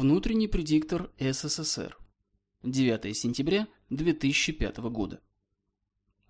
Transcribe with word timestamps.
Внутренний 0.00 0.48
предиктор 0.48 1.10
СССР. 1.18 1.98
9 2.62 3.14
сентября 3.14 3.68
2005 3.90 4.78
года. 4.78 5.20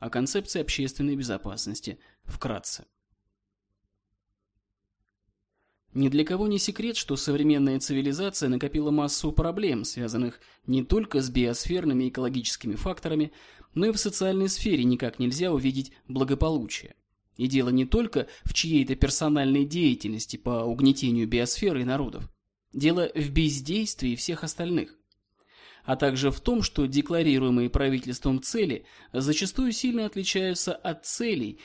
О 0.00 0.10
концепции 0.10 0.60
общественной 0.60 1.14
безопасности 1.14 2.00
вкратце. 2.24 2.86
Ни 5.94 6.08
для 6.08 6.24
кого 6.24 6.48
не 6.48 6.58
секрет, 6.58 6.96
что 6.96 7.14
современная 7.14 7.78
цивилизация 7.78 8.48
накопила 8.48 8.90
массу 8.90 9.30
проблем, 9.30 9.84
связанных 9.84 10.40
не 10.66 10.82
только 10.82 11.22
с 11.22 11.30
биосферными 11.30 12.08
экологическими 12.08 12.74
факторами, 12.74 13.30
но 13.74 13.86
и 13.86 13.92
в 13.92 13.98
социальной 13.98 14.48
сфере 14.48 14.82
никак 14.82 15.20
нельзя 15.20 15.52
увидеть 15.52 15.92
благополучие. 16.08 16.96
И 17.36 17.46
дело 17.46 17.68
не 17.68 17.84
только 17.84 18.26
в 18.42 18.52
чьей-то 18.52 18.96
персональной 18.96 19.64
деятельности 19.64 20.36
по 20.36 20.64
угнетению 20.64 21.28
биосферы 21.28 21.82
и 21.82 21.84
народов. 21.84 22.28
Дело 22.72 23.10
в 23.14 23.30
бездействии 23.30 24.14
всех 24.14 24.44
остальных. 24.44 24.96
А 25.84 25.96
также 25.96 26.30
в 26.30 26.40
том, 26.40 26.62
что 26.62 26.86
декларируемые 26.86 27.68
правительством 27.68 28.42
цели 28.42 28.84
зачастую 29.12 29.72
сильно 29.72 30.06
отличаются 30.06 30.74
от 30.74 31.04
целей, 31.04 31.60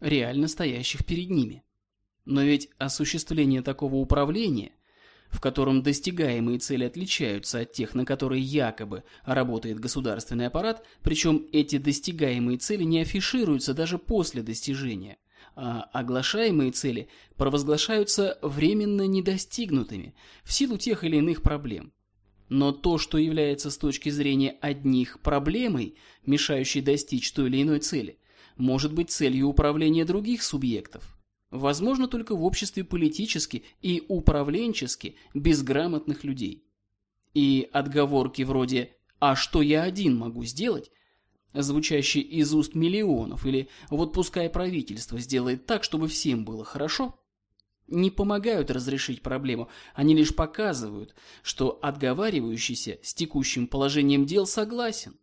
реально 0.00 0.48
стоящих 0.48 1.04
перед 1.04 1.30
ними. 1.30 1.62
Но 2.24 2.42
ведь 2.42 2.70
осуществление 2.78 3.62
такого 3.62 3.96
управления, 3.96 4.72
в 5.28 5.40
котором 5.40 5.82
достигаемые 5.82 6.58
цели 6.58 6.84
отличаются 6.84 7.60
от 7.60 7.72
тех, 7.72 7.94
на 7.94 8.04
которые 8.04 8.42
якобы 8.42 9.04
работает 9.24 9.80
государственный 9.80 10.46
аппарат, 10.46 10.86
причем 11.02 11.46
эти 11.52 11.78
достигаемые 11.78 12.58
цели 12.58 12.84
не 12.84 13.00
афишируются 13.00 13.74
даже 13.74 13.98
после 13.98 14.42
достижения, 14.42 15.18
а 15.56 15.88
оглашаемые 15.94 16.70
цели 16.70 17.08
провозглашаются 17.36 18.38
временно 18.42 19.06
недостигнутыми 19.06 20.14
в 20.44 20.52
силу 20.52 20.76
тех 20.76 21.02
или 21.02 21.16
иных 21.16 21.40
проблем. 21.40 21.92
Но 22.50 22.72
то, 22.72 22.98
что 22.98 23.16
является 23.16 23.70
с 23.70 23.78
точки 23.78 24.10
зрения 24.10 24.56
одних 24.60 25.18
проблемой, 25.20 25.96
мешающей 26.26 26.82
достичь 26.82 27.32
той 27.32 27.48
или 27.48 27.62
иной 27.62 27.80
цели, 27.80 28.18
может 28.56 28.92
быть 28.92 29.10
целью 29.10 29.48
управления 29.48 30.04
других 30.04 30.42
субъектов. 30.42 31.18
Возможно 31.50 32.06
только 32.06 32.36
в 32.36 32.44
обществе 32.44 32.84
политически 32.84 33.64
и 33.80 34.04
управленчески 34.08 35.16
безграмотных 35.32 36.22
людей. 36.22 36.64
И 37.32 37.68
отговорки 37.72 38.42
вроде 38.42 38.96
«а 39.20 39.34
что 39.36 39.62
я 39.62 39.82
один 39.82 40.16
могу 40.16 40.44
сделать?» 40.44 40.90
Звучащий 41.52 42.20
из 42.20 42.52
уст 42.54 42.74
миллионов, 42.74 43.46
или 43.46 43.68
«вот 43.88 44.12
пускай 44.12 44.50
правительство 44.50 45.18
сделает 45.18 45.66
так, 45.66 45.84
чтобы 45.84 46.08
всем 46.08 46.44
было 46.44 46.64
хорошо», 46.64 47.18
не 47.88 48.10
помогают 48.10 48.70
разрешить 48.70 49.22
проблему, 49.22 49.68
они 49.94 50.14
лишь 50.14 50.34
показывают, 50.34 51.14
что 51.42 51.78
отговаривающийся 51.82 52.98
с 53.02 53.14
текущим 53.14 53.68
положением 53.68 54.26
дел 54.26 54.46
согласен. 54.46 55.16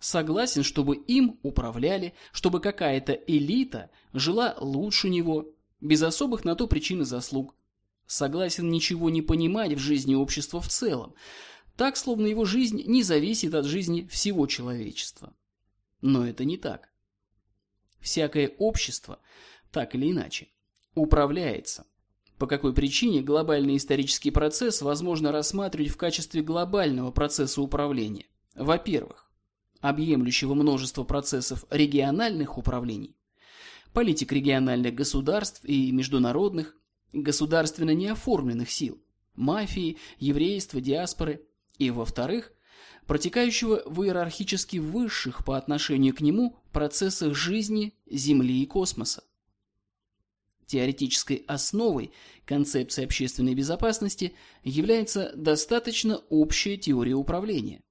Согласен, 0.00 0.62
чтобы 0.62 0.96
им 0.96 1.38
управляли, 1.42 2.14
чтобы 2.32 2.60
какая-то 2.60 3.12
элита 3.12 3.90
жила 4.12 4.56
лучше 4.58 5.08
него, 5.08 5.54
без 5.80 6.02
особых 6.02 6.44
на 6.44 6.56
то 6.56 6.66
причин 6.66 7.02
и 7.02 7.04
заслуг. 7.04 7.54
Согласен 8.06 8.70
ничего 8.70 9.08
не 9.08 9.22
понимать 9.22 9.74
в 9.74 9.78
жизни 9.78 10.14
общества 10.14 10.60
в 10.60 10.68
целом, 10.68 11.14
так, 11.76 11.96
словно 11.96 12.26
его 12.26 12.44
жизнь 12.44 12.82
не 12.86 13.02
зависит 13.02 13.54
от 13.54 13.66
жизни 13.66 14.06
всего 14.10 14.46
человечества. 14.46 15.32
Но 16.00 16.26
это 16.26 16.44
не 16.44 16.56
так. 16.56 16.88
Всякое 18.00 18.48
общество, 18.58 19.20
так 19.70 19.94
или 19.94 20.10
иначе, 20.10 20.48
управляется. 20.94 21.86
По 22.38 22.46
какой 22.46 22.72
причине 22.72 23.20
глобальный 23.20 23.76
исторический 23.76 24.30
процесс 24.30 24.80
возможно 24.80 25.30
рассматривать 25.30 25.90
в 25.90 25.98
качестве 25.98 26.42
глобального 26.42 27.10
процесса 27.10 27.60
управления? 27.60 28.26
Во-первых, 28.54 29.30
объемлющего 29.80 30.54
множество 30.54 31.04
процессов 31.04 31.66
региональных 31.70 32.56
управлений, 32.56 33.14
политик 33.92 34.32
региональных 34.32 34.94
государств 34.94 35.62
и 35.64 35.92
международных, 35.92 36.76
государственно 37.12 37.90
неоформленных 37.90 38.70
сил, 38.70 39.02
мафии, 39.34 39.98
еврейства, 40.18 40.80
диаспоры, 40.80 41.46
и, 41.76 41.90
во-вторых, 41.90 42.52
протекающего 43.10 43.82
в 43.86 44.04
иерархически 44.04 44.76
высших 44.76 45.44
по 45.44 45.58
отношению 45.58 46.14
к 46.14 46.20
нему 46.20 46.54
процессах 46.70 47.34
жизни 47.34 47.92
Земли 48.08 48.62
и 48.62 48.66
космоса. 48.66 49.24
Теоретической 50.66 51.42
основой 51.48 52.12
концепции 52.44 53.02
общественной 53.02 53.56
безопасности 53.56 54.36
является 54.62 55.32
достаточно 55.34 56.18
общая 56.28 56.76
теория 56.76 57.14
управления. 57.14 57.82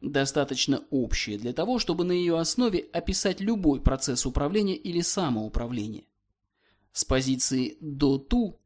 Достаточно 0.00 0.82
общая 0.88 1.36
для 1.36 1.52
того, 1.52 1.78
чтобы 1.78 2.04
на 2.04 2.12
ее 2.12 2.38
основе 2.38 2.88
описать 2.90 3.40
любой 3.40 3.82
процесс 3.82 4.24
управления 4.24 4.76
или 4.76 5.02
самоуправления. 5.02 6.04
С 6.90 7.04
позиции 7.04 7.76
«до-ту» 7.82 8.58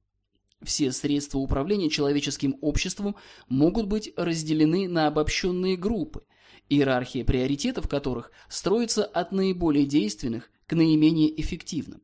Все 0.63 0.91
средства 0.91 1.39
управления 1.39 1.89
человеческим 1.89 2.59
обществом 2.61 3.15
могут 3.49 3.87
быть 3.87 4.13
разделены 4.17 4.89
на 4.89 5.07
обобщенные 5.07 5.77
группы, 5.77 6.25
иерархия 6.69 7.25
приоритетов 7.25 7.89
которых 7.89 8.33
строится 8.49 9.05
от 9.05 9.31
наиболее 9.31 9.87
действенных 9.87 10.51
к 10.67 10.75
наименее 10.75 11.41
эффективным. 11.41 12.03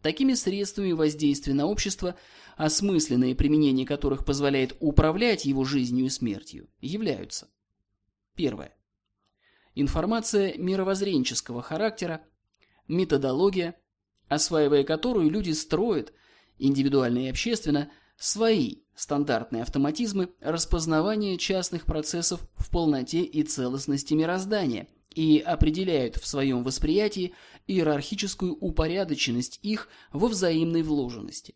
Такими 0.00 0.34
средствами 0.34 0.92
воздействия 0.92 1.52
на 1.52 1.66
общество, 1.66 2.14
осмысленное 2.56 3.34
применение 3.34 3.84
которых 3.84 4.24
позволяет 4.24 4.76
управлять 4.80 5.44
его 5.44 5.64
жизнью 5.64 6.06
и 6.06 6.08
смертью, 6.08 6.68
являются. 6.80 7.48
Первое. 8.34 8.74
Информация 9.74 10.56
мировоззренческого 10.56 11.62
характера, 11.62 12.24
методология, 12.88 13.74
осваивая 14.28 14.84
которую 14.84 15.30
люди 15.30 15.50
строят– 15.50 16.12
индивидуально 16.60 17.26
и 17.26 17.30
общественно, 17.30 17.90
свои 18.16 18.76
стандартные 18.94 19.62
автоматизмы 19.62 20.30
распознавания 20.40 21.38
частных 21.38 21.86
процессов 21.86 22.40
в 22.54 22.70
полноте 22.70 23.22
и 23.22 23.42
целостности 23.42 24.12
мироздания 24.12 24.88
и 25.14 25.38
определяют 25.38 26.16
в 26.16 26.26
своем 26.26 26.62
восприятии 26.62 27.34
иерархическую 27.66 28.54
упорядоченность 28.54 29.58
их 29.62 29.88
во 30.12 30.28
взаимной 30.28 30.82
вложенности. 30.82 31.54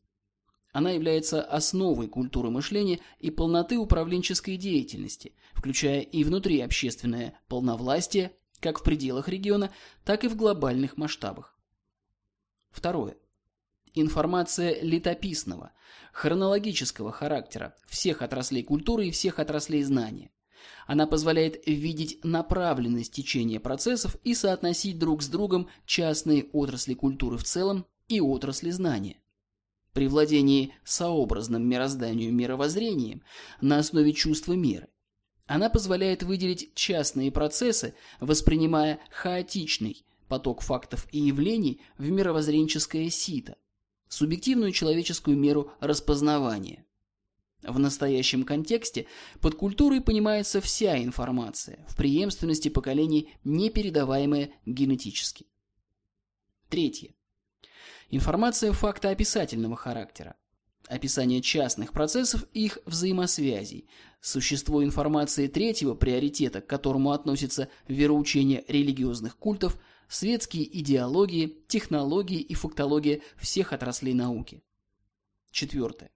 Она 0.72 0.90
является 0.90 1.40
основой 1.42 2.08
культуры 2.08 2.50
мышления 2.50 2.98
и 3.20 3.30
полноты 3.30 3.78
управленческой 3.78 4.56
деятельности, 4.56 5.34
включая 5.52 6.00
и 6.00 6.24
внутриобщественное 6.24 7.38
полновластие, 7.46 8.32
как 8.58 8.80
в 8.80 8.82
пределах 8.82 9.28
региона, 9.28 9.70
так 10.04 10.24
и 10.24 10.28
в 10.28 10.34
глобальных 10.34 10.96
масштабах. 10.96 11.56
Второе 12.70 13.16
информация 13.94 14.80
летописного, 14.82 15.72
хронологического 16.12 17.12
характера 17.12 17.74
всех 17.86 18.22
отраслей 18.22 18.62
культуры 18.62 19.08
и 19.08 19.10
всех 19.10 19.38
отраслей 19.38 19.82
знания. 19.82 20.30
Она 20.86 21.06
позволяет 21.06 21.66
видеть 21.66 22.18
направленность 22.24 23.12
течения 23.12 23.60
процессов 23.60 24.16
и 24.24 24.34
соотносить 24.34 24.98
друг 24.98 25.22
с 25.22 25.28
другом 25.28 25.68
частные 25.86 26.44
отрасли 26.52 26.94
культуры 26.94 27.36
в 27.36 27.44
целом 27.44 27.86
и 28.08 28.20
отрасли 28.20 28.70
знания. 28.70 29.18
При 29.92 30.08
владении 30.08 30.74
сообразным 30.84 31.68
мирозданию 31.68 32.32
мировоззрением 32.32 33.22
на 33.60 33.78
основе 33.78 34.12
чувства 34.12 34.54
меры 34.54 34.88
она 35.46 35.68
позволяет 35.68 36.22
выделить 36.22 36.74
частные 36.74 37.30
процессы, 37.30 37.94
воспринимая 38.18 38.98
хаотичный 39.10 40.04
поток 40.28 40.62
фактов 40.62 41.06
и 41.12 41.20
явлений 41.20 41.82
в 41.98 42.10
мировоззренческое 42.10 43.10
сито, 43.10 43.56
субъективную 44.14 44.70
человеческую 44.72 45.36
меру 45.36 45.72
распознавания. 45.80 46.84
В 47.62 47.78
настоящем 47.78 48.44
контексте 48.44 49.06
под 49.40 49.56
культурой 49.56 50.00
понимается 50.00 50.60
вся 50.60 51.02
информация, 51.02 51.84
в 51.88 51.96
преемственности 51.96 52.68
поколений 52.68 53.32
не 53.42 53.70
передаваемая 53.70 54.50
генетически. 54.66 55.46
Третье. 56.68 57.14
Информация 58.10 58.72
фактоописательного 58.72 59.76
характера. 59.76 60.36
Описание 60.86 61.40
частных 61.40 61.92
процессов 61.92 62.44
и 62.52 62.66
их 62.66 62.78
взаимосвязей. 62.84 63.88
Существо 64.20 64.84
информации 64.84 65.48
третьего 65.48 65.94
приоритета, 65.94 66.60
к 66.60 66.66
которому 66.66 67.12
относится 67.12 67.68
вероучение 67.88 68.64
религиозных 68.68 69.36
культов– 69.36 69.76
светские 70.08 70.64
идеологии, 70.80 71.58
технологии 71.68 72.40
и 72.40 72.54
фактология 72.54 73.20
всех 73.36 73.72
отраслей 73.72 74.14
науки. 74.14 74.62
Четвертое. 75.50 76.10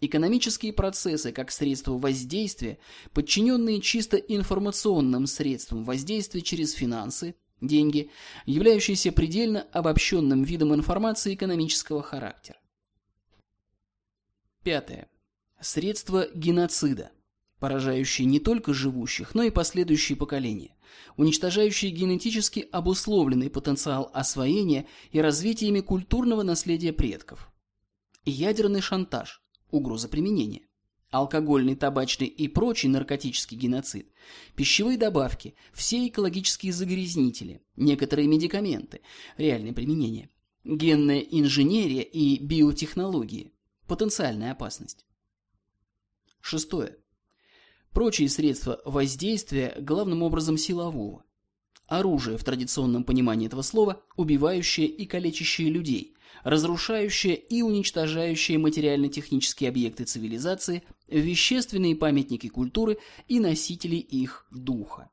Экономические 0.00 0.72
процессы 0.72 1.32
как 1.32 1.50
средство 1.50 1.96
воздействия, 1.96 2.78
подчиненные 3.12 3.80
чисто 3.80 4.16
информационным 4.16 5.26
средствам 5.26 5.84
воздействия 5.84 6.42
через 6.42 6.72
финансы, 6.72 7.36
деньги, 7.60 8.10
являющиеся 8.44 9.12
предельно 9.12 9.62
обобщенным 9.72 10.42
видом 10.42 10.74
информации 10.74 11.34
экономического 11.34 12.02
характера. 12.02 12.58
Пятое. 14.62 15.08
Средства 15.60 16.28
геноцида– 16.34 17.12
поражающие 17.64 18.26
не 18.26 18.40
только 18.40 18.74
живущих, 18.74 19.34
но 19.34 19.42
и 19.42 19.48
последующие 19.48 20.16
поколения, 20.18 20.76
уничтожающие 21.16 21.90
генетически 21.90 22.68
обусловленный 22.70 23.48
потенциал 23.48 24.10
освоения 24.12 24.86
и 25.12 25.18
развития 25.18 25.68
ими 25.68 25.80
культурного 25.80 26.42
наследия 26.42 26.92
предков. 26.92 27.50
Ядерный 28.26 28.82
шантаж, 28.82 29.42
угроза 29.70 30.08
применения, 30.10 30.66
алкогольный, 31.08 31.74
табачный 31.74 32.26
и 32.26 32.48
прочий 32.48 32.88
наркотический 32.88 33.56
геноцид, 33.56 34.12
пищевые 34.56 34.98
добавки, 34.98 35.54
все 35.72 36.06
экологические 36.06 36.74
загрязнители, 36.74 37.62
некоторые 37.76 38.28
медикаменты, 38.28 39.00
реальное 39.38 39.72
применение, 39.72 40.28
генная 40.64 41.20
инженерия 41.20 42.02
и 42.02 42.36
биотехнологии, 42.44 43.54
потенциальная 43.86 44.52
опасность. 44.52 45.06
Шестое. 46.42 46.98
Прочие 47.94 48.28
средства 48.28 48.80
воздействия 48.84 49.76
главным 49.78 50.24
образом 50.24 50.58
силового. 50.58 51.22
Оружие 51.86 52.36
в 52.36 52.42
традиционном 52.42 53.04
понимании 53.04 53.46
этого 53.46 53.62
слова, 53.62 54.02
убивающее 54.16 54.88
и 54.88 55.06
калечащее 55.06 55.70
людей, 55.70 56.16
разрушающее 56.42 57.36
и 57.36 57.62
уничтожающее 57.62 58.58
материально-технические 58.58 59.68
объекты 59.68 60.02
цивилизации, 60.04 60.82
вещественные 61.06 61.94
памятники 61.94 62.48
культуры 62.48 62.98
и 63.28 63.38
носители 63.38 63.96
их 63.96 64.48
духа. 64.50 65.08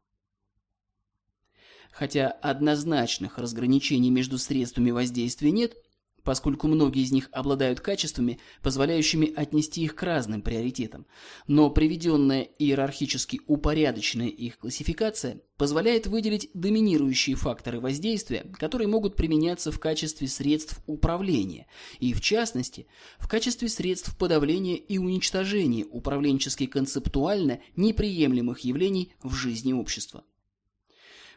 Хотя 1.92 2.30
однозначных 2.30 3.38
разграничений 3.38 4.10
между 4.10 4.40
средствами 4.40 4.90
воздействия 4.90 5.52
нет, 5.52 5.76
поскольку 6.24 6.68
многие 6.68 7.04
из 7.04 7.12
них 7.12 7.30
обладают 7.32 7.80
качествами, 7.80 8.40
позволяющими 8.62 9.34
отнести 9.34 9.84
их 9.84 9.96
к 9.96 10.04
разным 10.04 10.42
приоритетам. 10.42 11.06
Но 11.48 11.70
приведенная 11.70 12.44
иерархически 12.44 13.42
упорядоченная 13.48 14.28
их 14.28 14.58
классификация 14.58 15.42
позволяет 15.58 16.08
выделить 16.08 16.50
доминирующие 16.54 17.36
факторы 17.36 17.80
воздействия, 17.80 18.46
которые 18.58 18.88
могут 18.88 19.16
применяться 19.16 19.72
в 19.72 19.80
качестве 19.80 20.28
средств 20.28 20.80
управления, 20.88 21.68
и 22.00 22.14
в 22.14 22.22
частности, 22.22 22.88
в 23.20 23.28
качестве 23.28 23.70
средств 23.70 24.18
подавления 24.18 24.76
и 24.76 24.98
уничтожения 24.98 25.86
управленчески 25.86 26.66
концептуально 26.66 27.60
неприемлемых 27.76 28.62
явлений 28.62 29.14
в 29.22 29.36
жизни 29.36 29.74
общества. 29.74 30.24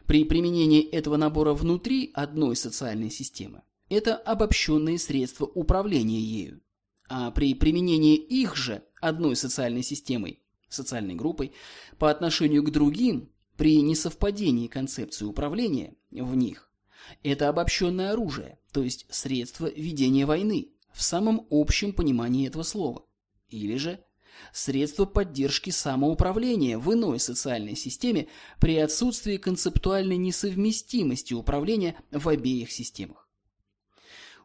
При 0.07 0.23
применении 0.23 0.83
этого 0.83 1.17
набора 1.17 1.53
внутри 1.53 2.11
одной 2.13 2.55
социальной 2.55 3.09
системы 3.09 3.63
это 3.89 4.15
обобщенные 4.15 4.99
средства 4.99 5.45
управления 5.45 6.19
ею. 6.19 6.61
А 7.07 7.31
при 7.31 7.53
применении 7.53 8.15
их 8.15 8.55
же 8.55 8.83
одной 8.99 9.35
социальной 9.35 9.83
системой, 9.83 10.41
социальной 10.69 11.15
группой, 11.15 11.53
по 11.99 12.09
отношению 12.09 12.63
к 12.63 12.71
другим, 12.71 13.31
при 13.57 13.81
несовпадении 13.81 14.67
концепции 14.67 15.25
управления 15.25 15.95
в 16.11 16.35
них, 16.35 16.71
это 17.23 17.49
обобщенное 17.49 18.11
оружие, 18.11 18.59
то 18.73 18.81
есть 18.81 19.05
средство 19.09 19.71
ведения 19.71 20.25
войны, 20.25 20.71
в 20.91 21.01
самом 21.03 21.45
общем 21.49 21.93
понимании 21.93 22.47
этого 22.47 22.63
слова. 22.63 23.05
Или 23.49 23.77
же 23.77 24.03
средство 24.51 25.05
поддержки 25.05 25.69
самоуправления 25.69 26.77
в 26.77 26.91
иной 26.93 27.19
социальной 27.19 27.75
системе 27.75 28.27
при 28.59 28.77
отсутствии 28.77 29.37
концептуальной 29.37 30.17
несовместимости 30.17 31.33
управления 31.33 31.95
в 32.11 32.27
обеих 32.27 32.71
системах. 32.71 33.24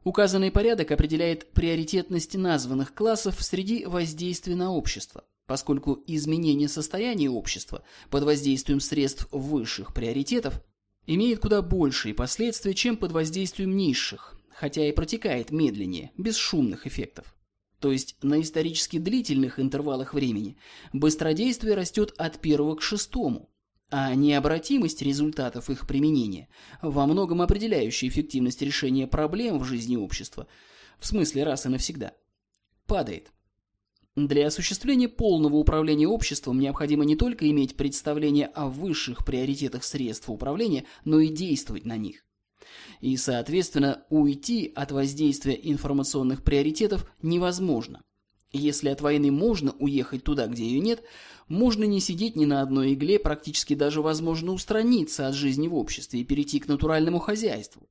Указанный 0.03 0.51
порядок 0.51 0.91
определяет 0.93 1.53
приоритетность 1.53 2.35
названных 2.35 2.95
классов 2.95 3.43
среди 3.43 3.85
воздействия 3.85 4.57
на 4.57 4.73
общество, 4.73 5.25
поскольку 5.47 6.03
изменение 6.07 6.69
состояния 6.69 7.29
общества 7.29 7.83
под 8.09 8.25
воздействием 8.25 8.81
средств 8.81 9.29
высших 9.31 9.93
приоритетов 9.93 10.63
имеет 11.07 11.41
куда 11.41 11.61
большие 11.61 12.15
последствия, 12.15 12.73
чем 12.73 12.97
под 12.97 13.13
воздействием 13.13 13.77
низших, 13.77 14.39
хотя 14.49 14.89
и 14.89 14.93
протекает 14.93 15.51
медленнее, 15.51 16.13
без 16.17 16.37
шумных 16.37 16.87
эффектов. 16.87 17.35
То 17.79 17.93
есть 17.93 18.17
на 18.23 18.41
исторически 18.41 18.99
длительных 18.99 19.59
интервалах 19.61 20.15
времени 20.15 20.57
быстродействие 20.93 21.75
растет 21.75 22.15
от 22.17 22.39
первого 22.39 22.77
к 22.77 22.83
шестому, 22.83 23.51
а 23.91 24.15
необратимость 24.15 25.03
результатов 25.03 25.69
их 25.69 25.87
применения, 25.87 26.49
во 26.81 27.07
многом 27.07 27.43
определяющая 27.43 28.09
эффективность 28.09 28.63
решения 28.63 29.07
проблем 29.07 29.59
в 29.59 29.65
жизни 29.65 29.97
общества, 29.97 30.47
в 30.99 31.07
смысле 31.07 31.45
раз 31.45 31.67
и 31.67 31.69
навсегда, 31.69 32.13
падает. 32.87 33.33
Для 34.17 34.47
осуществления 34.47 35.09
полного 35.09 35.57
управления 35.57 36.07
обществом 36.07 36.59
необходимо 36.61 37.05
не 37.05 37.17
только 37.17 37.49
иметь 37.51 37.77
представление 37.77 38.47
о 38.47 38.69
высших 38.69 39.25
приоритетах 39.25 39.85
средств 39.85 40.29
управления, 40.31 40.85
но 41.05 41.21
и 41.21 41.29
действовать 41.29 41.85
на 41.85 41.97
них. 41.97 42.25
И, 43.01 43.17
соответственно, 43.17 44.05
уйти 44.11 44.73
от 44.75 44.93
воздействия 44.93 45.59
информационных 45.61 46.45
приоритетов 46.45 47.11
невозможно. 47.23 48.03
Если 48.53 48.89
от 48.89 49.01
войны 49.01 49.31
можно 49.31 49.73
уехать 49.79 50.25
туда, 50.25 50.47
где 50.49 50.65
ее 50.65 50.81
нет, 50.81 51.03
можно 51.47 51.85
не 51.85 52.01
сидеть 52.01 52.37
ни 52.37 52.45
на 52.45 52.63
одной 52.63 52.95
игле, 52.95 53.19
практически 53.19 53.75
даже 53.75 54.03
возможно 54.03 54.53
устраниться 54.53 55.29
от 55.29 55.35
жизни 55.35 55.69
в 55.69 55.75
обществе 55.75 56.21
и 56.21 56.25
перейти 56.25 56.59
к 56.59 56.69
натуральному 56.69 57.21
хозяйству. 57.21 57.89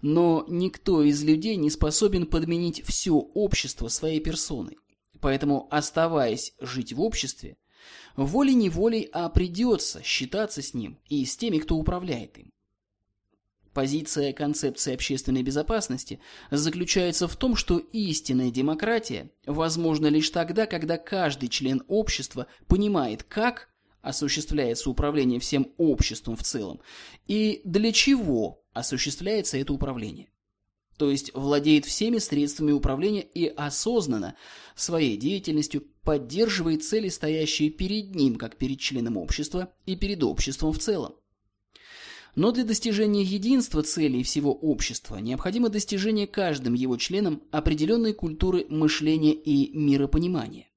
Но 0.00 0.44
никто 0.48 1.02
из 1.02 1.22
людей 1.22 1.56
не 1.56 1.70
способен 1.70 2.26
подменить 2.26 2.82
все 2.84 3.12
общество 3.12 3.88
своей 3.88 4.20
персоной. 4.20 4.78
Поэтому, 5.20 5.68
оставаясь 5.70 6.54
жить 6.58 6.92
в 6.92 7.00
обществе, 7.00 7.56
волей-неволей, 8.16 9.08
а 9.12 9.28
придется 9.28 10.02
считаться 10.02 10.62
с 10.62 10.74
ним 10.74 10.98
и 11.08 11.24
с 11.24 11.36
теми, 11.36 11.58
кто 11.58 11.76
управляет 11.76 12.38
им. 12.38 12.50
Позиция 13.74 14.34
концепции 14.34 14.92
общественной 14.92 15.42
безопасности 15.42 16.20
заключается 16.50 17.26
в 17.26 17.36
том, 17.36 17.56
что 17.56 17.78
истинная 17.78 18.50
демократия 18.50 19.30
возможна 19.46 20.08
лишь 20.08 20.28
тогда, 20.28 20.66
когда 20.66 20.98
каждый 20.98 21.48
член 21.48 21.82
общества 21.88 22.48
понимает, 22.66 23.22
как 23.22 23.70
осуществляется 24.02 24.90
управление 24.90 25.40
всем 25.40 25.68
обществом 25.78 26.36
в 26.36 26.42
целом 26.42 26.80
и 27.26 27.62
для 27.64 27.92
чего 27.92 28.62
осуществляется 28.74 29.56
это 29.56 29.72
управление. 29.72 30.28
То 30.98 31.10
есть 31.10 31.32
владеет 31.34 31.86
всеми 31.86 32.18
средствами 32.18 32.72
управления 32.72 33.22
и 33.22 33.46
осознанно 33.46 34.36
своей 34.76 35.16
деятельностью 35.16 35.84
поддерживает 36.02 36.84
цели, 36.84 37.08
стоящие 37.08 37.70
перед 37.70 38.14
ним, 38.14 38.36
как 38.36 38.56
перед 38.56 38.78
членом 38.80 39.16
общества 39.16 39.72
и 39.86 39.96
перед 39.96 40.22
обществом 40.22 40.72
в 40.72 40.78
целом. 40.78 41.14
Но 42.34 42.50
для 42.50 42.64
достижения 42.64 43.22
единства 43.22 43.82
целей 43.82 44.22
всего 44.22 44.52
общества 44.52 45.16
необходимо 45.16 45.68
достижение 45.68 46.26
каждым 46.26 46.74
его 46.74 46.96
членом 46.96 47.42
определенной 47.50 48.14
культуры 48.14 48.66
мышления 48.70 49.34
и 49.34 49.76
миропонимания. 49.76 50.68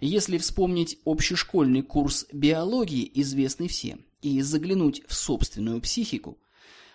Если 0.00 0.38
вспомнить 0.38 0.98
общешкольный 1.04 1.82
курс 1.82 2.26
биологии, 2.32 3.10
известный 3.14 3.68
всем, 3.68 4.04
и 4.20 4.40
заглянуть 4.40 5.02
в 5.06 5.14
собственную 5.14 5.80
психику, 5.80 6.38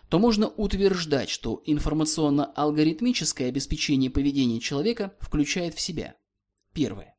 то 0.09 0.19
можно 0.19 0.47
утверждать, 0.47 1.29
что 1.29 1.63
информационно-алгоритмическое 1.65 3.47
обеспечение 3.47 4.11
поведения 4.11 4.59
человека 4.59 5.15
включает 5.19 5.73
в 5.73 5.79
себя 5.79 6.15
Первое 6.73 7.12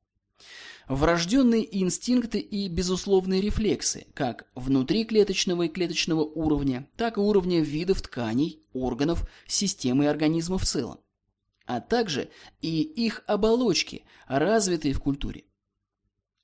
врожденные 0.89 1.83
инстинкты 1.83 2.39
и 2.39 2.69
безусловные 2.69 3.41
рефлексы, 3.41 4.07
как 4.15 4.47
внутриклеточного 4.55 5.65
и 5.65 5.69
клеточного 5.69 6.23
уровня, 6.23 6.89
так 6.97 7.17
и 7.17 7.21
уровня 7.21 7.61
видов 7.61 8.03
тканей, 8.03 8.63
органов, 8.73 9.29
системы 9.47 10.05
и 10.05 10.09
организма 10.09 10.59
в 10.59 10.65
целом, 10.65 11.01
а 11.67 11.81
также 11.81 12.31
и 12.61 12.83
их 12.83 13.25
оболочки, 13.27 14.05
развитые 14.27 14.95
в 14.95 15.01
культуре. 15.01 15.45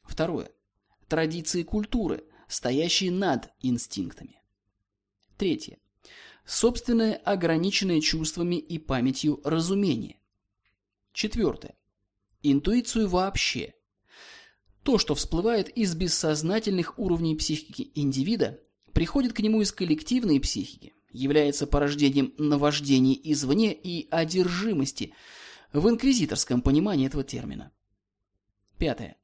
Второе. 0.03 0.51
Традиции 1.09 1.63
культуры, 1.63 2.25
стоящие 2.49 3.11
над 3.11 3.51
инстинктами. 3.61 4.41
Третье. 5.37 5.79
Собственное 6.47 7.15
ограниченное 7.15 8.01
чувствами 8.01 8.57
и 8.57 8.79
памятью 8.79 9.41
разумение. 9.45 10.21
Четвертое. 11.13 11.77
Интуицию 12.43 13.09
вообще– 13.09 13.75
то, 14.83 14.99
что 14.99 15.15
всплывает 15.15 15.69
из 15.69 15.95
бессознательных 15.95 16.99
уровней 16.99 17.37
психики 17.37 17.91
индивида, 17.95 18.61
приходит 18.93 19.33
к 19.33 19.41
нему 19.41 19.61
из 19.61 19.73
коллективной 19.73 20.41
психики, 20.41 20.95
является 21.13 21.67
порождением 21.67 22.35
наваждений 22.39 23.19
извне 23.25 23.73
и 23.73 24.09
одержимости 24.11 25.15
в 25.73 25.89
инквизиторском 25.89 26.63
понимании 26.63 27.07
этого 27.07 27.25
термина. 27.25 27.73
Пятое. 28.79 29.17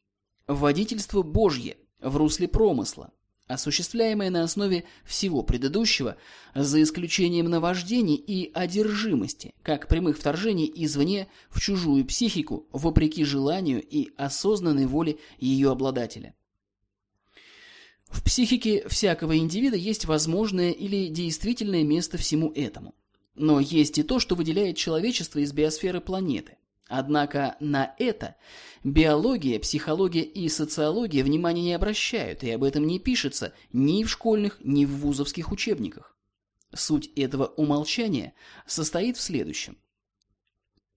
Водительство 0.47 1.23
Божье 1.23 1.77
в 2.01 2.17
русле 2.17 2.47
промысла, 2.47 3.13
осуществляемое 3.47 4.31
на 4.31 4.43
основе 4.43 4.85
всего 5.05 5.43
предыдущего, 5.43 6.17
за 6.55 6.83
исключением 6.83 7.49
наваждений 7.49 8.17
и 8.17 8.51
одержимости, 8.53 9.55
как 9.63 9.89
прямых 9.89 10.19
вторжений 10.19 10.71
извне 10.75 11.29
в 11.51 11.61
чужую 11.61 12.05
психику, 12.05 12.67
вопреки 12.73 13.25
желанию 13.25 13.83
и 13.83 14.11
осознанной 14.17 14.87
воле 14.87 15.19
ее 15.39 15.71
обладателя. 15.71 16.35
В 18.09 18.23
психике 18.23 18.89
всякого 18.89 19.37
индивида 19.37 19.77
есть 19.77 20.05
возможное 20.05 20.71
или 20.71 21.09
действительное 21.09 21.83
место 21.83 22.19
всему 22.19 22.53
этому. 22.53 22.95
Но 23.35 23.61
есть 23.61 23.99
и 23.99 24.03
то, 24.03 24.21
что 24.21 24.35
выделяет 24.35 24.77
человечество 24.77 25.41
из 25.41 25.53
биосферы 25.53 26.01
планеты. 26.01 26.57
Однако 26.89 27.57
на 27.59 27.95
это 27.99 28.37
биология, 28.85 29.59
психология 29.59 30.23
и 30.23 30.49
социология 30.49 31.25
внимания 31.25 31.63
не 31.63 31.75
обращают, 31.75 32.45
и 32.45 32.51
об 32.51 32.63
этом 32.63 32.87
не 32.87 33.01
пишется 33.01 33.53
ни 33.73 34.05
в 34.05 34.11
школьных, 34.11 34.59
ни 34.63 34.85
в 34.85 34.99
вузовских 34.99 35.51
учебниках. 35.51 36.17
Суть 36.73 37.11
этого 37.17 37.47
умолчания 37.47 38.35
состоит 38.67 39.17
в 39.17 39.21
следующем. 39.21 39.79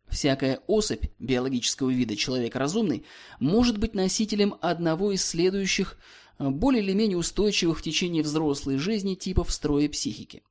Всякая 0.10 0.62
особь 0.68 1.06
биологического 1.20 1.90
вида 1.90 2.16
человек 2.16 2.56
разумный 2.56 3.06
может 3.40 3.78
быть 3.78 3.94
носителем 3.94 4.56
одного 4.62 5.12
из 5.12 5.24
следующих 5.26 5.98
более 6.40 6.84
или 6.84 6.94
менее 6.94 7.18
устойчивых 7.18 7.80
в 7.80 7.84
течение 7.84 8.24
взрослой 8.24 8.78
жизни 8.78 9.16
типов 9.16 9.52
строя 9.52 9.88
психики. 9.90 10.44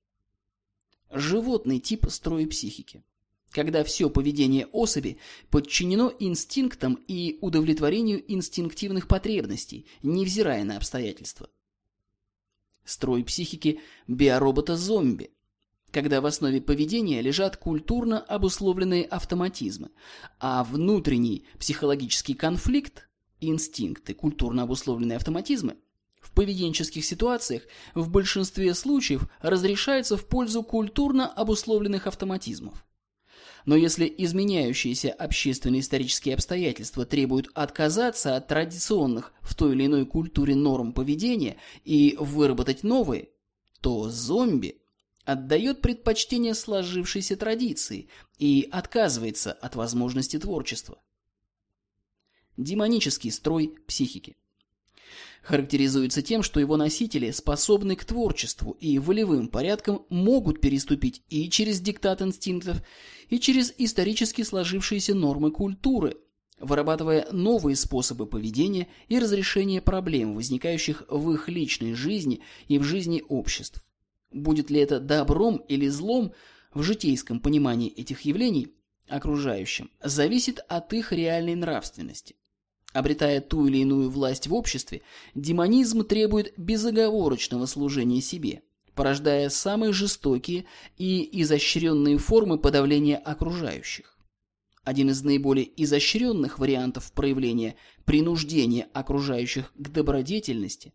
Животный 1.11 1.81
тип 1.81 2.07
строя 2.11 2.47
психики. 2.47 3.03
Когда 3.51 3.83
все 3.83 4.11
поведение 4.11 4.67
особи 4.67 5.19
подчинено 5.51 6.13
инстинктам 6.19 6.95
и 7.09 7.39
удовлетворению 7.41 8.23
инстинктивных 8.31 9.09
потребностей, 9.09 9.87
невзирая 10.03 10.65
на 10.65 10.77
обстоятельства. 10.77 11.49
Строй 12.85 13.25
психики 13.25 13.81
биоробота-зомби. 14.07 15.31
Когда 15.91 16.21
в 16.21 16.27
основе 16.27 16.61
поведения 16.61 17.23
лежат 17.23 17.57
культурно 17.57 18.21
обусловленные 18.21 19.05
автоматизмы, 19.05 19.91
а 20.39 20.63
внутренний 20.65 21.47
психологический 21.59 22.35
конфликт 22.35 23.09
Инстинкты, 23.41 24.15
культурно 24.15 24.65
обусловленные 24.65 25.17
автоматизмы, 25.17 25.77
в 26.21 26.33
поведенческих 26.33 27.05
ситуациях 27.05 27.63
в 27.95 28.11
большинстве 28.11 28.75
случаев 28.75 29.29
разрешаются 29.41 30.17
в 30.17 30.27
пользу 30.27 30.65
культурно 30.65 31.29
обусловленных 31.29 32.09
автоматизмов. 32.09 32.85
Но 33.69 33.77
если 33.77 34.11
изменяющиеся 34.17 35.13
общественно-исторические 35.13 36.37
обстоятельства 36.37 37.05
требуют 37.05 37.51
отказаться 37.53 38.35
от 38.35 38.49
традиционных 38.49 39.35
в 39.43 39.55
той 39.55 39.75
или 39.75 39.85
иной 39.85 40.07
культуре 40.07 40.55
норм 40.55 40.95
поведения 40.95 41.59
и 41.85 42.17
выработать 42.19 42.83
новые, 42.83 43.29
то 43.83 44.09
зомби 44.09 44.81
отдает 45.27 45.83
предпочтение 45.83 46.55
сложившейся 46.55 47.37
традиции 47.37 48.09
и 48.39 48.67
отказывается 48.73 49.53
от 49.53 49.77
возможности 49.77 50.39
творчества 50.39 51.03
демонический 52.57 53.31
строй 53.31 53.75
психики. 53.87 54.39
Характеризуется 55.49 56.21
тем, 56.21 56.43
что 56.43 56.61
его 56.61 56.77
носители 56.77 57.31
способны 57.31 57.97
к 57.97 58.05
творчеству 58.05 58.77
и 58.81 58.99
волевым 58.99 59.49
порядкам 59.49 60.03
могут 60.11 60.61
переступить 60.61 61.23
и 61.31 61.49
через 61.49 61.81
диктат 61.81 62.21
инстинктов, 62.21 62.83
и 63.31 63.39
через 63.39 63.73
исторически 63.79 64.43
сложившиеся 64.43 65.15
нормы 65.15 65.51
культуры, 65.51 66.19
вырабатывая 66.61 67.29
новые 67.33 67.77
способы 67.77 68.27
поведения 68.27 68.89
и 69.09 69.19
разрешения 69.19 69.81
проблем, 69.81 70.35
возникающих 70.35 71.05
в 71.09 71.33
их 71.33 71.49
личной 71.49 71.95
жизни 71.95 72.43
и 72.67 72.79
в 72.79 72.83
жизни 72.83 73.25
обществ. 73.27 73.83
Будет 74.31 74.69
ли 74.69 74.81
это 74.81 75.01
добром 75.01 75.65
или 75.67 75.89
злом 75.89 76.35
в 76.75 76.83
житейском 76.83 77.41
понимании 77.41 77.89
этих 77.89 78.21
явлений 78.21 78.75
окружающим, 79.09 79.91
зависит 80.03 80.61
от 80.69 80.93
их 80.93 81.11
реальной 81.11 81.55
нравственности. 81.55 82.37
Обретая 82.93 83.41
ту 83.41 83.67
или 83.67 83.79
иную 83.79 84.11
власть 84.11 84.47
в 84.47 84.55
обществе, 84.55 85.03
демонизм 85.35 86.05
требует 86.05 86.55
безоговорочного 86.57 87.67
служения 87.67 88.21
себе, 88.21 88.63
порождая 88.95 89.51
самые 89.51 89.93
жестокие 89.93 90.65
и 90.97 91.43
изощренные 91.43 92.19
формы 92.19 92.59
подавления 92.59 93.17
окружающих. 93.17 94.17
Один 94.85 95.11
из 95.11 95.23
наиболее 95.23 95.71
изощренных 95.83 96.59
вариантов 96.59 97.13
проявления 97.13 97.77
принуждения 98.07 98.89
окружающих 98.95 99.71
к 99.75 99.89
добродетельности 99.91 100.95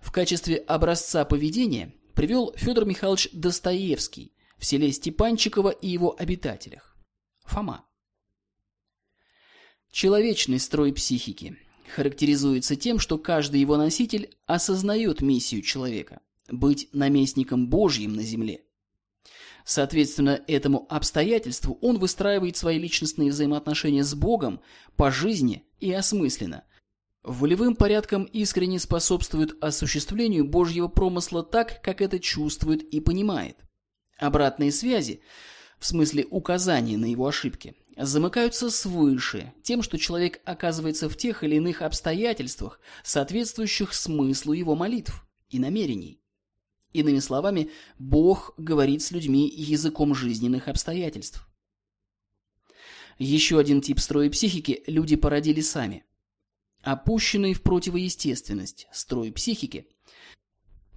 в 0.00 0.10
качестве 0.10 0.56
образца 0.56 1.24
поведения 1.24 1.94
привел 2.14 2.52
Федор 2.56 2.86
Михайлович 2.86 3.28
Достоевский 3.32 4.32
в 4.58 4.64
селе 4.64 4.90
Степанчиково 4.90 5.70
и 5.70 5.88
его 5.88 6.16
обитателях. 6.18 6.96
Фома. 7.44 7.86
Человечный 9.90 10.60
строй 10.60 10.92
психики 10.92 11.56
характеризуется 11.94 12.76
тем, 12.76 12.98
что 12.98 13.18
каждый 13.18 13.60
его 13.60 13.76
носитель 13.76 14.30
осознает 14.46 15.20
миссию 15.20 15.62
человека– 15.62 16.20
быть 16.48 16.88
наместником 16.92 17.68
Божьим 17.68 18.14
на 18.14 18.22
земле. 18.22 18.62
Соответственно, 19.64 20.42
этому 20.46 20.86
обстоятельству 20.88 21.78
он 21.80 21.98
выстраивает 21.98 22.56
свои 22.56 22.78
личностные 22.78 23.30
взаимоотношения 23.30 24.04
с 24.04 24.14
Богом 24.14 24.60
по 24.96 25.10
жизни 25.10 25.66
и 25.80 25.92
осмысленно. 25.92 26.64
Волевым 27.22 27.76
порядком 27.76 28.24
искренне 28.24 28.78
способствует 28.78 29.62
осуществлению 29.62 30.46
Божьего 30.46 30.88
промысла 30.88 31.42
так, 31.42 31.82
как 31.82 32.00
это 32.00 32.18
чувствует 32.18 32.82
и 32.82 33.00
понимает. 33.00 33.58
Обратные 34.18 34.72
связи, 34.72 35.20
в 35.78 35.86
смысле 35.86 36.26
указания 36.30 36.96
на 36.96 37.06
его 37.06 37.26
ошибки, 37.26 37.74
замыкаются 37.96 38.70
свыше, 38.70 39.52
тем, 39.62 39.82
что 39.82 39.98
человек 39.98 40.40
оказывается 40.44 41.08
в 41.08 41.16
тех 41.16 41.44
или 41.44 41.56
иных 41.56 41.82
обстоятельствах, 41.82 42.80
соответствующих 43.04 43.94
смыслу 43.94 44.52
его 44.52 44.74
молитв 44.74 45.26
и 45.48 45.58
намерений. 45.58 46.20
Иными 46.92 47.18
словами, 47.20 47.70
Бог 47.98 48.54
говорит 48.56 49.02
с 49.02 49.10
людьми 49.10 49.48
языком 49.48 50.14
жизненных 50.14 50.68
обстоятельств. 50.68 51.46
Еще 53.18 53.58
один 53.58 53.80
тип 53.80 54.00
строя 54.00 54.30
психики 54.30 54.82
люди 54.86 55.14
породили 55.14 55.60
сами. 55.60 56.04
Опущенный 56.82 57.52
в 57.52 57.62
противоестественность 57.62 58.88
строй 58.90 59.30
психики– 59.30 59.86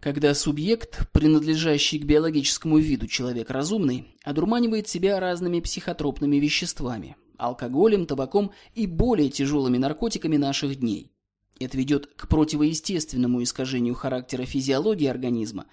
когда 0.03 0.35
субъект, 0.35 1.09
принадлежащий 1.13 1.97
к 1.97 2.03
биологическому 2.03 2.77
виду 2.77 3.07
человек 3.07 3.49
разумный, 3.49 4.17
одурманивает 4.21 4.89
себя 4.89 5.17
разными 5.17 5.61
психотропными 5.61 6.35
веществами, 6.35 7.15
алкоголем, 7.37 8.05
табаком 8.05 8.51
и 8.75 8.85
более 8.85 9.29
тяжелыми 9.29 9.77
наркотиками 9.77 10.35
наших 10.35 10.77
дней. 10.77 11.13
Это 11.57 11.77
ведет 11.77 12.07
к 12.17 12.27
противоестественному 12.27 13.41
искажению 13.43 13.95
характера 13.95 14.43
физиологии 14.43 15.07
организма, 15.07 15.67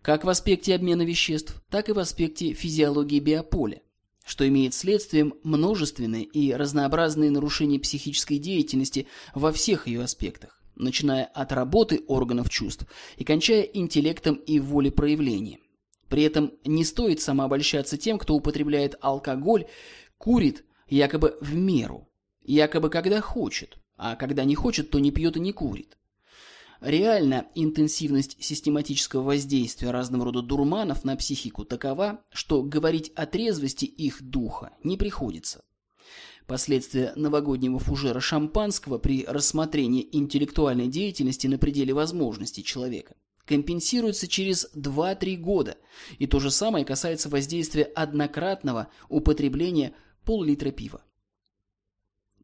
как 0.00 0.22
в 0.22 0.28
аспекте 0.28 0.76
обмена 0.76 1.02
веществ, 1.02 1.60
так 1.68 1.88
и 1.88 1.92
в 1.92 1.98
аспекте 1.98 2.52
физиологии 2.52 3.18
биополя, 3.18 3.82
что 4.24 4.46
имеет 4.46 4.74
следствием 4.74 5.34
множественные 5.42 6.22
и 6.22 6.52
разнообразные 6.52 7.32
нарушения 7.32 7.80
психической 7.80 8.38
деятельности 8.38 9.08
во 9.34 9.50
всех 9.50 9.88
ее 9.88 10.04
аспектах 10.04 10.61
начиная 10.74 11.24
от 11.24 11.52
работы 11.52 12.02
органов 12.06 12.50
чувств 12.50 12.86
и 13.16 13.24
кончая 13.24 13.62
интеллектом 13.62 14.34
и 14.34 14.60
волепроявлением. 14.60 15.60
При 16.08 16.24
этом 16.24 16.52
не 16.64 16.84
стоит 16.84 17.20
самообольщаться 17.20 17.96
тем, 17.96 18.18
кто 18.18 18.34
употребляет 18.34 18.96
алкоголь, 19.00 19.66
курит 20.18 20.64
якобы 20.88 21.38
в 21.40 21.54
меру, 21.54 22.08
якобы 22.42 22.90
когда 22.90 23.20
хочет, 23.20 23.78
а 23.96 24.16
когда 24.16 24.44
не 24.44 24.54
хочет, 24.54 24.90
то 24.90 24.98
не 24.98 25.10
пьет 25.10 25.36
и 25.36 25.40
не 25.40 25.52
курит. 25.52 25.96
Реально 26.82 27.46
интенсивность 27.54 28.42
систематического 28.42 29.22
воздействия 29.22 29.92
разного 29.92 30.24
рода 30.26 30.42
дурманов 30.42 31.04
на 31.04 31.16
психику 31.16 31.64
такова, 31.64 32.24
что 32.32 32.62
говорить 32.62 33.12
о 33.14 33.24
трезвости 33.26 33.84
их 33.84 34.20
духа 34.20 34.72
не 34.82 34.96
приходится. 34.96 35.62
Последствия 36.52 37.14
новогоднего 37.16 37.78
фужера 37.78 38.20
шампанского 38.20 38.98
при 38.98 39.24
рассмотрении 39.24 40.06
интеллектуальной 40.12 40.86
деятельности 40.86 41.46
на 41.46 41.56
пределе 41.56 41.94
возможностей 41.94 42.62
человека 42.62 43.14
компенсируются 43.46 44.28
через 44.28 44.68
2-3 44.74 45.36
года, 45.36 45.78
и 46.18 46.26
то 46.26 46.40
же 46.40 46.50
самое 46.50 46.84
касается 46.84 47.30
воздействия 47.30 47.84
однократного 47.84 48.88
употребления 49.08 49.94
пол-литра 50.26 50.72
пива. 50.72 51.02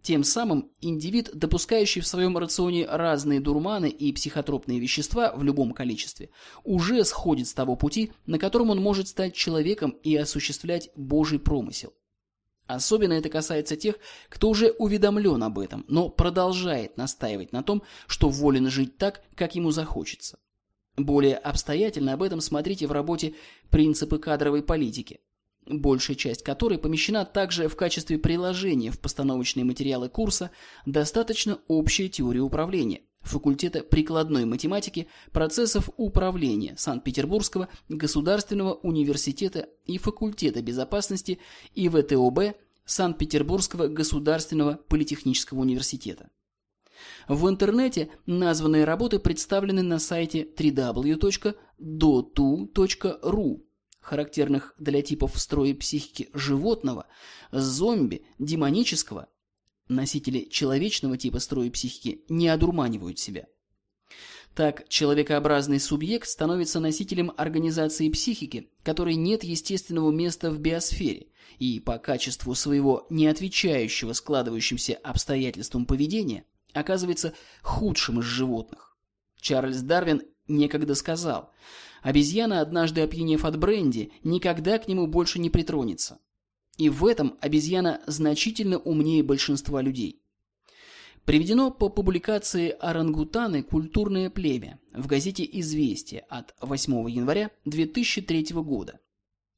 Тем 0.01 0.25
самым 0.25 0.71
индивид, 0.81 1.29
допускающий 1.35 2.01
в 2.01 2.07
своем 2.07 2.39
рационе 2.39 2.87
разные 2.87 3.41
дурманы 3.41 3.91
и 3.91 4.11
психотропные 4.15 4.81
вещества 4.81 5.35
в 5.37 5.43
любом 5.43 5.75
количестве, 5.75 6.31
уже 6.65 7.05
сходит 7.05 7.47
с 7.47 7.53
того 7.53 7.77
пути, 7.77 8.13
на 8.25 8.39
котором 8.39 8.71
он 8.71 8.81
может 8.81 9.09
стать 9.09 9.35
человеком 9.35 9.91
и 10.03 10.17
осуществлять 10.17 10.89
Божий 10.97 11.39
промысел. 11.39 11.93
Особенно 12.69 13.15
это 13.15 13.31
касается 13.31 13.77
тех, 13.77 13.97
кто 14.29 14.51
уже 14.51 14.73
уведомлен 14.73 15.43
об 15.43 15.59
этом, 15.59 15.87
но 15.89 16.11
продолжает 16.11 16.99
настаивать 16.99 17.51
на 17.51 17.63
том, 17.63 17.83
что 18.07 18.29
волен 18.29 18.69
жить 18.69 18.99
так, 18.99 19.23
как 19.35 19.55
ему 19.55 19.71
захочется. 19.71 20.39
Более 20.95 21.37
обстоятельно 21.37 22.13
об 22.13 22.23
этом 22.23 22.43
смотрите 22.43 22.87
в 22.87 22.93
работе 22.93 23.35
«Принципы 23.71 24.19
кадровой 24.19 24.63
политики», 24.63 25.21
большая 25.67 26.15
часть 26.15 26.43
которой 26.43 26.77
помещена 26.77 27.25
также 27.25 27.69
в 27.69 27.77
качестве 27.77 28.19
приложения 28.19 28.91
в 28.91 29.01
постановочные 29.01 29.65
материалы 29.65 30.11
курса 30.11 30.51
«Достаточно 30.85 31.61
общая 31.69 32.11
теория 32.11 32.41
управления» 32.41 33.01
факультета 33.23 33.83
прикладной 33.83 34.45
математики 34.45 35.09
процессов 35.33 35.91
управления 35.97 36.75
Санкт-Петербургского 36.77 37.69
государственного 37.89 38.75
университета 38.75 39.69
и 39.85 39.99
факультета 39.99 40.63
безопасности 40.63 41.39
ИВТОБ 41.75 42.57
Санкт-Петербургского 42.85 43.89
государственного 43.89 44.75
политехнического 44.89 45.61
университета. 45.61 46.31
В 47.29 47.49
интернете 47.49 48.11
названные 48.27 48.85
работы 48.85 49.19
представлены 49.19 49.83
на 49.83 49.99
сайте 49.99 50.43
www.dotu.ru, 50.43 51.57
характерных 54.01 54.75
для 54.79 55.03
типов 55.03 55.39
строя 55.39 55.75
психики 55.75 56.31
животного, 56.33 57.07
зомби, 57.53 58.25
демонического. 58.39 59.29
Носители 59.89 60.47
человечного 60.51 61.17
типа 61.17 61.39
строя 61.39 61.71
психики 61.71 62.23
не 62.29 62.49
одурманивают 62.49 63.19
себя. 63.19 63.47
Так, 64.55 64.89
человекообразный 64.89 65.81
субъект 65.81 66.29
становится 66.29 66.81
носителем 66.81 67.33
организации 67.37 68.11
психики, 68.11 68.71
которой 68.83 69.15
нет 69.15 69.45
естественного 69.45 70.11
места 70.11 70.51
в 70.51 70.59
биосфере, 70.59 71.29
и 71.59 71.81
по 71.81 71.99
качеству 71.99 72.55
своего 72.55 73.07
не 73.09 73.29
отвечающего 73.29 74.13
складывающимся 74.13 74.95
обстоятельствам 74.97 75.87
поведения 75.87 76.45
оказывается 76.75 77.35
худшим 77.63 78.21
из 78.21 78.25
животных. 78.25 78.97
Чарльз 79.41 79.81
Дарвин 79.81 80.23
некогда 80.49 80.95
сказал, 80.95 81.53
обезьяна, 82.03 82.61
однажды 82.61 83.03
опьянев 83.03 83.45
от 83.45 83.59
бренди, 83.59 84.13
никогда 84.23 84.79
к 84.79 84.89
нему 84.89 85.07
больше 85.07 85.39
не 85.39 85.51
притронется. 85.51 86.19
И 86.79 86.89
в 86.89 87.05
этом 87.05 87.37
обезьяна 87.41 88.01
значительно 88.07 88.79
умнее 88.79 89.23
большинства 89.23 89.83
людей. 89.83 90.23
Приведено 91.25 91.71
по 91.71 91.91
публикации 91.91 92.71
«Орангутаны. 92.71 93.63
Культурное 93.63 94.31
племя» 94.31 94.81
в 94.95 95.07
газете 95.07 95.47
«Известия» 95.53 96.25
от 96.31 96.55
8 96.63 97.11
января 97.11 97.51
2003 97.67 98.55
года. 98.55 98.99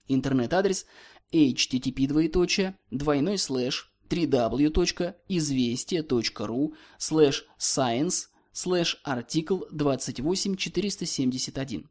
Интернет-адрес 0.09 0.87
http 1.31 2.09
двоеточие 2.09 2.77
двойной 2.91 3.39
слэш 3.39 3.93
www.известия.ру 4.09 6.75
слэш 6.99 7.47
science 7.57 8.27
слэш 8.53 9.01
артикл 9.05 9.61
28471. 9.71 11.89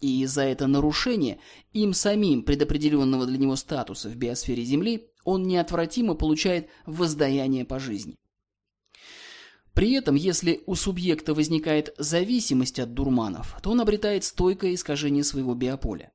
И 0.00 0.24
за 0.26 0.42
это 0.42 0.66
нарушение 0.66 1.40
им 1.72 1.92
самим 1.92 2.42
предопределенного 2.44 3.26
для 3.26 3.38
него 3.38 3.56
статуса 3.56 4.08
в 4.08 4.16
биосфере 4.16 4.62
Земли 4.62 5.08
он 5.24 5.42
неотвратимо 5.42 6.14
получает 6.14 6.68
воздаяние 6.86 7.64
по 7.64 7.78
жизни. 7.78 8.16
При 9.74 9.92
этом, 9.92 10.14
если 10.14 10.62
у 10.66 10.74
субъекта 10.74 11.34
возникает 11.34 11.94
зависимость 11.98 12.80
от 12.80 12.94
дурманов, 12.94 13.56
то 13.62 13.70
он 13.70 13.80
обретает 13.80 14.24
стойкое 14.24 14.74
искажение 14.74 15.22
своего 15.22 15.54
биополя. 15.54 16.12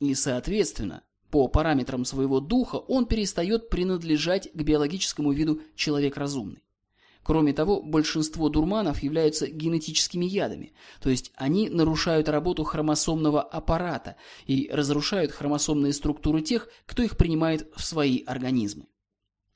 И, 0.00 0.14
соответственно, 0.14 1.02
по 1.30 1.48
параметрам 1.48 2.04
своего 2.04 2.40
духа 2.40 2.76
он 2.76 3.06
перестает 3.06 3.68
принадлежать 3.70 4.50
к 4.52 4.56
биологическому 4.56 5.32
виду 5.32 5.60
человек 5.74 6.16
разумный. 6.16 6.65
Кроме 7.26 7.52
того, 7.52 7.82
большинство 7.82 8.48
дурманов 8.48 9.02
являются 9.02 9.48
генетическими 9.48 10.24
ядами, 10.26 10.74
то 11.00 11.10
есть 11.10 11.32
они 11.34 11.68
нарушают 11.68 12.28
работу 12.28 12.62
хромосомного 12.62 13.42
аппарата 13.42 14.14
и 14.46 14.70
разрушают 14.72 15.32
хромосомные 15.32 15.92
структуры 15.92 16.40
тех, 16.40 16.68
кто 16.86 17.02
их 17.02 17.16
принимает 17.16 17.68
в 17.74 17.82
свои 17.82 18.22
организмы. 18.22 18.86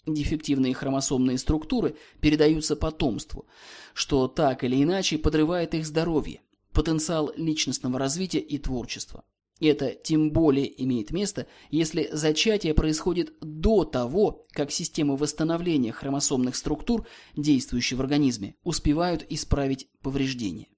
Дефективные 0.05 0.75
хромосомные 0.75 1.39
структуры 1.39 1.95
передаются 2.21 2.75
потомству, 2.75 3.47
что 3.95 4.27
так 4.27 4.65
или 4.65 4.83
иначе 4.83 5.17
подрывает 5.17 5.73
их 5.73 5.87
здоровье, 5.87 6.41
потенциал 6.73 7.33
личностного 7.37 8.01
развития 8.01 8.41
и 8.41 8.59
творчества. 8.59 9.23
Это 9.61 9.95
тем 9.95 10.33
более 10.33 10.83
имеет 10.83 11.11
место, 11.11 11.47
если 11.71 12.09
зачатие 12.13 12.73
происходит 12.73 13.35
до 13.43 13.85
того, 13.85 14.47
как 14.53 14.71
системы 14.71 15.17
восстановления 15.17 15.93
хромосомных 15.93 16.57
структур, 16.57 17.07
действующие 17.37 17.99
в 17.99 18.01
организме, 18.01 18.57
успевают 18.65 19.25
исправить 19.29 19.89
повреждения. 20.03 20.69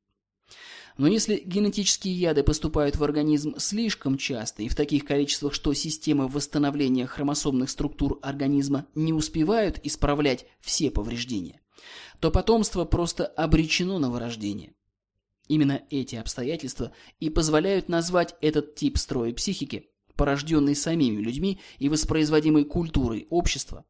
Но 0.98 1.06
если 1.06 1.36
генетические 1.36 2.14
яды 2.14 2.42
поступают 2.42 2.96
в 2.96 3.04
организм 3.04 3.54
слишком 3.56 4.18
часто 4.18 4.62
и 4.62 4.68
в 4.68 4.74
таких 4.74 5.04
количествах, 5.04 5.54
что 5.54 5.72
системы 5.72 6.28
восстановления 6.28 7.06
хромосомных 7.06 7.70
структур 7.70 8.18
организма 8.20 8.86
не 8.94 9.12
успевают 9.12 9.80
исправлять 9.84 10.44
все 10.60 10.90
повреждения, 10.90 11.60
то 12.20 12.30
потомство 12.30 12.84
просто 12.84 13.26
обречено 13.26 13.98
на 13.98 14.10
вырождение. 14.10 14.74
Именно 15.52 15.82
эти 15.90 16.16
обстоятельства 16.16 16.94
и 17.20 17.28
позволяют 17.28 17.90
назвать 17.90 18.36
этот 18.40 18.74
тип 18.74 18.96
строя 18.96 19.34
психики, 19.34 19.90
порожденный 20.16 20.74
самими 20.74 21.20
людьми 21.20 21.60
и 21.78 21.90
воспроизводимой 21.90 22.64
культурой 22.64 23.26
общества, 23.28 23.84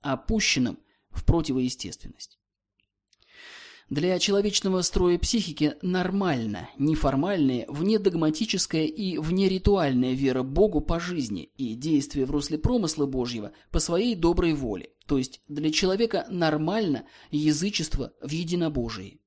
опущенным 0.00 0.80
в 1.10 1.24
противоестественность. 1.24 2.40
Для 3.88 4.18
человечного 4.18 4.82
строя 4.82 5.20
психики 5.20 5.76
нормально 5.82 6.68
неформальная, 6.78 7.66
внедогматическая 7.68 8.86
и 8.86 9.18
внеритуальная 9.18 10.14
вера 10.14 10.42
Богу 10.42 10.80
по 10.80 10.98
жизни 10.98 11.44
и 11.56 11.76
действие 11.76 12.26
в 12.26 12.32
русле 12.32 12.58
промысла 12.58 13.06
Божьего 13.06 13.52
по 13.70 13.78
своей 13.78 14.16
доброй 14.16 14.54
воле, 14.54 14.90
то 15.06 15.16
есть 15.16 15.42
для 15.46 15.70
человека 15.70 16.26
нормально 16.28 17.06
язычество 17.30 18.14
в 18.20 18.32
единобожии. 18.32 19.20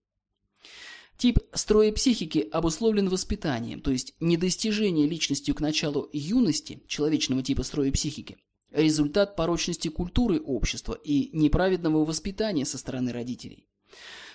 Тип 1.22 1.38
строя 1.54 1.92
психики 1.92 2.50
обусловлен 2.52 3.08
воспитанием, 3.08 3.82
то 3.82 3.92
есть 3.92 4.16
недостижение 4.20 5.08
личностью 5.08 5.54
к 5.54 5.60
началу 5.60 6.10
юности 6.12 6.82
человечного 6.88 7.44
типа 7.44 7.62
строя 7.62 7.92
психики, 7.92 8.40
результат 8.72 9.36
порочности 9.36 9.90
культуры 9.90 10.40
общества 10.40 10.94
и 10.96 11.30
неправедного 11.32 12.04
воспитания 12.06 12.66
со 12.66 12.80
стороны 12.80 13.12
родителей. 13.12 13.68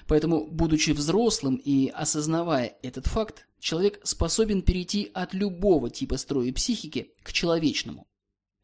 Поэтому, 0.07 0.46
будучи 0.46 0.92
взрослым 0.92 1.57
и 1.57 1.88
осознавая 1.88 2.77
этот 2.83 3.09
факт, 3.09 3.49
человек 3.59 3.99
способен 4.05 4.62
перейти 4.62 5.11
от 5.12 5.35
любого 5.35 5.90
типа 5.90 6.16
строя 6.18 6.53
психики 6.53 7.11
к 7.25 7.33
человечному, 7.33 8.07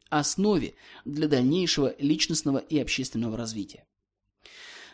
основе 0.09 0.75
для 1.03 1.27
дальнейшего 1.27 1.93
личностного 1.99 2.59
и 2.59 2.79
общественного 2.79 3.35
развития. 3.35 3.85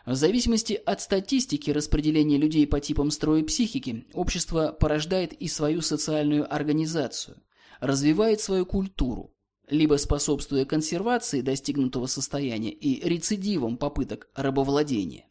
В 0.05 0.15
зависимости 0.15 0.73
от 0.73 1.01
статистики 1.01 1.71
распределения 1.71 2.37
людей 2.37 2.65
по 2.65 2.79
типам 2.79 3.11
строя 3.11 3.43
психики, 3.43 4.05
общество 4.13 4.71
порождает 4.71 5.33
и 5.33 5.47
свою 5.47 5.81
социальную 5.81 6.51
организацию, 6.53 7.41
развивает 7.79 8.39
свою 8.39 8.65
культуру, 8.65 9.33
либо 9.67 9.97
способствуя 9.97 10.65
консервации 10.65 11.41
достигнутого 11.41 12.07
состояния 12.07 12.71
и 12.71 13.07
рецидивам 13.07 13.77
попыток 13.77 14.29
рабовладения, 14.35 15.25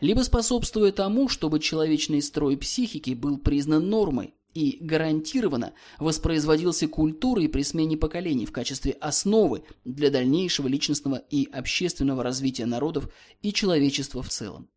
либо 0.00 0.20
способствуя 0.20 0.92
тому, 0.92 1.28
чтобы 1.28 1.60
человечный 1.60 2.22
строй 2.22 2.56
психики 2.56 3.12
был 3.14 3.38
признан 3.38 3.88
нормой, 3.88 4.34
и 4.54 4.78
гарантированно 4.80 5.72
воспроизводился 5.98 6.88
культурой 6.88 7.48
при 7.48 7.62
смене 7.62 7.96
поколений 7.96 8.46
в 8.46 8.52
качестве 8.52 8.92
основы 8.92 9.64
для 9.84 10.10
дальнейшего 10.10 10.68
личностного 10.68 11.16
и 11.16 11.48
общественного 11.50 12.22
развития 12.22 12.66
народов 12.66 13.08
и 13.40 13.52
человечества 13.52 14.22
в 14.22 14.28
целом. 14.28 14.68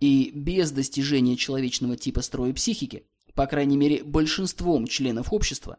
И 0.00 0.30
без 0.34 0.70
достижения 0.70 1.36
человечного 1.36 1.96
типа 1.96 2.22
строя 2.22 2.52
психики, 2.52 3.06
по 3.34 3.46
крайней 3.46 3.76
мере 3.76 4.02
большинством 4.04 4.86
членов 4.86 5.32
общества, 5.32 5.78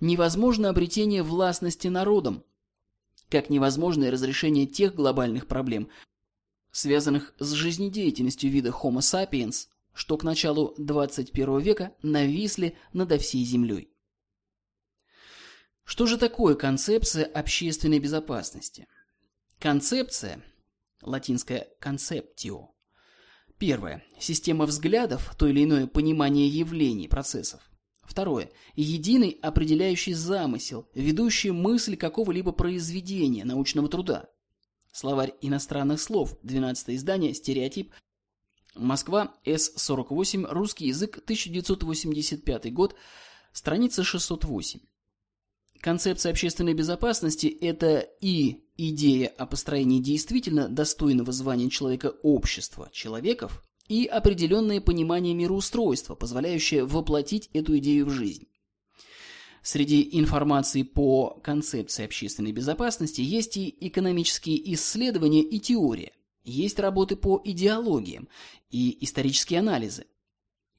невозможно 0.00 0.68
обретение 0.68 1.22
властности 1.22 1.88
народом, 1.88 2.44
как 3.28 3.50
невозможно 3.50 4.04
и 4.04 4.10
разрешение 4.10 4.66
тех 4.66 4.94
глобальных 4.94 5.46
проблем, 5.46 5.88
связанных 6.70 7.34
с 7.38 7.52
жизнедеятельностью 7.52 8.50
вида 8.50 8.70
Homo 8.70 8.98
sapiens, 8.98 9.66
что 9.96 10.18
к 10.18 10.24
началу 10.24 10.74
21 10.76 11.58
века 11.58 11.94
нависли 12.02 12.76
над 12.92 13.18
всей 13.20 13.44
землей. 13.44 13.90
Что 15.84 16.04
же 16.04 16.18
такое 16.18 16.54
концепция 16.54 17.24
общественной 17.24 17.98
безопасности? 17.98 18.86
Концепция, 19.58 20.44
латинское 21.00 21.68
«conceptio», 21.80 22.68
Первое. 23.58 24.04
Система 24.20 24.66
взглядов, 24.66 25.34
то 25.38 25.46
или 25.46 25.64
иное 25.64 25.86
понимание 25.86 26.46
явлений, 26.46 27.08
процессов. 27.08 27.62
Второе. 28.02 28.50
Единый 28.74 29.38
определяющий 29.40 30.12
замысел, 30.12 30.90
ведущий 30.94 31.52
мысль 31.52 31.96
какого-либо 31.96 32.52
произведения, 32.52 33.46
научного 33.46 33.88
труда. 33.88 34.28
Словарь 34.92 35.32
иностранных 35.40 36.00
слов, 36.02 36.36
12 36.42 36.90
издание, 36.90 37.32
стереотип, 37.32 37.94
Москва, 38.76 39.34
С-48, 39.44 40.46
русский 40.48 40.86
язык, 40.88 41.18
1985 41.18 42.72
год, 42.72 42.94
страница 43.52 44.04
608. 44.04 44.80
Концепция 45.80 46.30
общественной 46.32 46.74
безопасности– 46.74 47.46
это 47.60 47.98
и 48.20 48.64
идея 48.76 49.28
о 49.28 49.46
построении 49.46 50.00
действительно 50.00 50.68
достойного 50.68 51.32
звания 51.32 51.70
человека 51.70 52.14
общества, 52.22 52.88
человеков, 52.92 53.62
и 53.88 54.06
определенное 54.06 54.80
понимание 54.80 55.34
мироустройства, 55.34 56.14
позволяющее 56.14 56.84
воплотить 56.84 57.50
эту 57.52 57.78
идею 57.78 58.06
в 58.06 58.10
жизнь. 58.10 58.48
Среди 59.62 60.08
информации 60.12 60.82
по 60.82 61.40
концепции 61.42 62.04
общественной 62.04 62.52
безопасности 62.52 63.20
есть 63.20 63.56
и 63.56 63.76
экономические 63.80 64.74
исследования 64.74 65.42
и 65.42 65.58
теория, 65.58 66.12
есть 66.50 66.78
работы 66.78 67.16
по 67.16 67.40
идеологиям 67.44 68.28
и 68.70 68.96
исторические 69.04 69.60
анализы. 69.60 70.06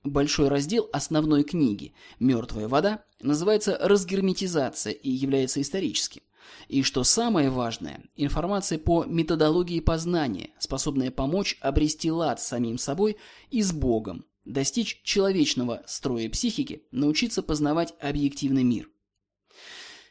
Большой 0.03 0.47
раздел 0.47 0.89
основной 0.93 1.43
книги 1.43 1.93
«Мертвая 2.19 2.67
вода» 2.67 3.03
называется 3.21 3.77
«Разгерметизация» 3.81 4.93
и 4.93 5.09
является 5.09 5.61
историческим. 5.61 6.21
И 6.69 6.81
что 6.83 7.03
самое 7.03 7.49
важное, 7.49 8.01
информация 8.15 8.79
по 8.79 9.03
методологии 9.03 9.81
познания, 9.81 10.51
способная 10.59 11.11
помочь 11.11 11.57
обрести 11.59 12.09
лад 12.09 12.39
с 12.39 12.47
самим 12.47 12.77
собой 12.77 13.17
и 13.51 13.61
с 13.61 13.73
Богом, 13.73 14.25
достичь 14.45 15.01
человечного 15.03 15.83
строя 15.87 16.29
психики, 16.29 16.83
научиться 16.91 17.43
познавать 17.43 17.93
объективный 17.99 18.63
мир. 18.63 18.89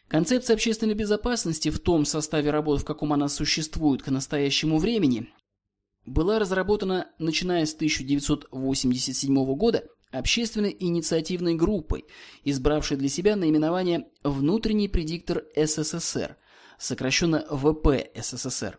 Концепция 0.09 0.55
общественной 0.55 0.95
безопасности 0.95 1.71
в 1.71 1.81
том 1.81 2.05
составе 2.05 2.51
работ, 2.51 2.81
в 2.81 2.85
каком 2.85 3.12
она 3.12 3.29
существует 3.29 4.03
к 4.03 4.09
настоящему 4.09 4.79
времени, 4.79 5.33
была 6.07 6.38
разработана, 6.38 7.09
начиная 7.19 7.66
с 7.66 7.75
1987 7.75 9.55
года, 9.55 9.85
общественной 10.12 10.75
инициативной 10.79 11.55
группой, 11.55 12.05
избравшей 12.45 12.97
для 12.97 13.09
себя 13.09 13.37
наименование 13.37 14.07
«Внутренний 14.23 14.88
предиктор 14.88 15.45
СССР», 15.57 16.37
сокращенно 16.79 17.45
ВП 17.51 18.09
СССР. 18.14 18.79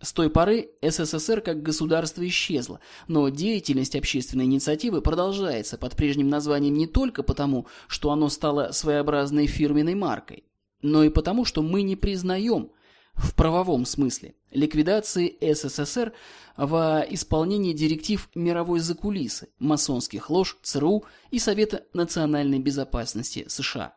С 0.00 0.12
той 0.12 0.30
поры 0.30 0.70
СССР 0.82 1.42
как 1.42 1.62
государство 1.62 2.26
исчезло, 2.26 2.80
но 3.06 3.28
деятельность 3.28 3.94
общественной 3.94 4.46
инициативы 4.46 5.00
продолжается 5.00 5.78
под 5.78 5.96
прежним 5.96 6.28
названием 6.28 6.74
не 6.74 6.88
только 6.88 7.22
потому, 7.22 7.66
что 7.86 8.10
оно 8.10 8.28
стало 8.28 8.72
своеобразной 8.72 9.46
фирменной 9.46 9.94
маркой, 9.94 10.44
но 10.80 11.04
и 11.04 11.08
потому, 11.08 11.44
что 11.44 11.62
мы 11.62 11.82
не 11.82 11.94
признаем 11.94 12.72
в 13.14 13.34
правовом 13.34 13.84
смысле 13.84 14.34
ликвидации 14.52 15.36
СССР 15.40 16.12
во 16.56 17.00
исполнении 17.08 17.72
директив 17.72 18.28
мировой 18.34 18.80
закулисы, 18.80 19.48
масонских 19.58 20.30
лож 20.30 20.58
ЦРУ 20.62 21.04
и 21.30 21.38
Совета 21.38 21.84
национальной 21.92 22.58
безопасности 22.58 23.46
США. 23.48 23.96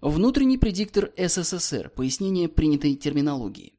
Внутренний 0.00 0.56
предиктор 0.56 1.12
СССР. 1.16 1.90
Пояснение 1.90 2.48
принятой 2.48 2.94
терминологии. 2.94 3.74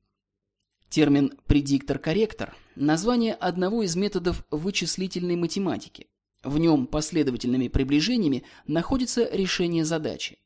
Термин 0.87 1.33
«предиктор-корректор»– 1.47 2.55
название 2.75 3.33
одного 3.33 3.81
из 3.81 3.95
методов 3.95 4.45
вычислительной 4.51 5.35
математики. 5.35 6.07
В 6.43 6.59
нем 6.59 6.85
последовательными 6.85 7.69
приближениями 7.69 8.43
находится 8.67 9.27
решение 9.31 9.85
задачи. 9.85 10.37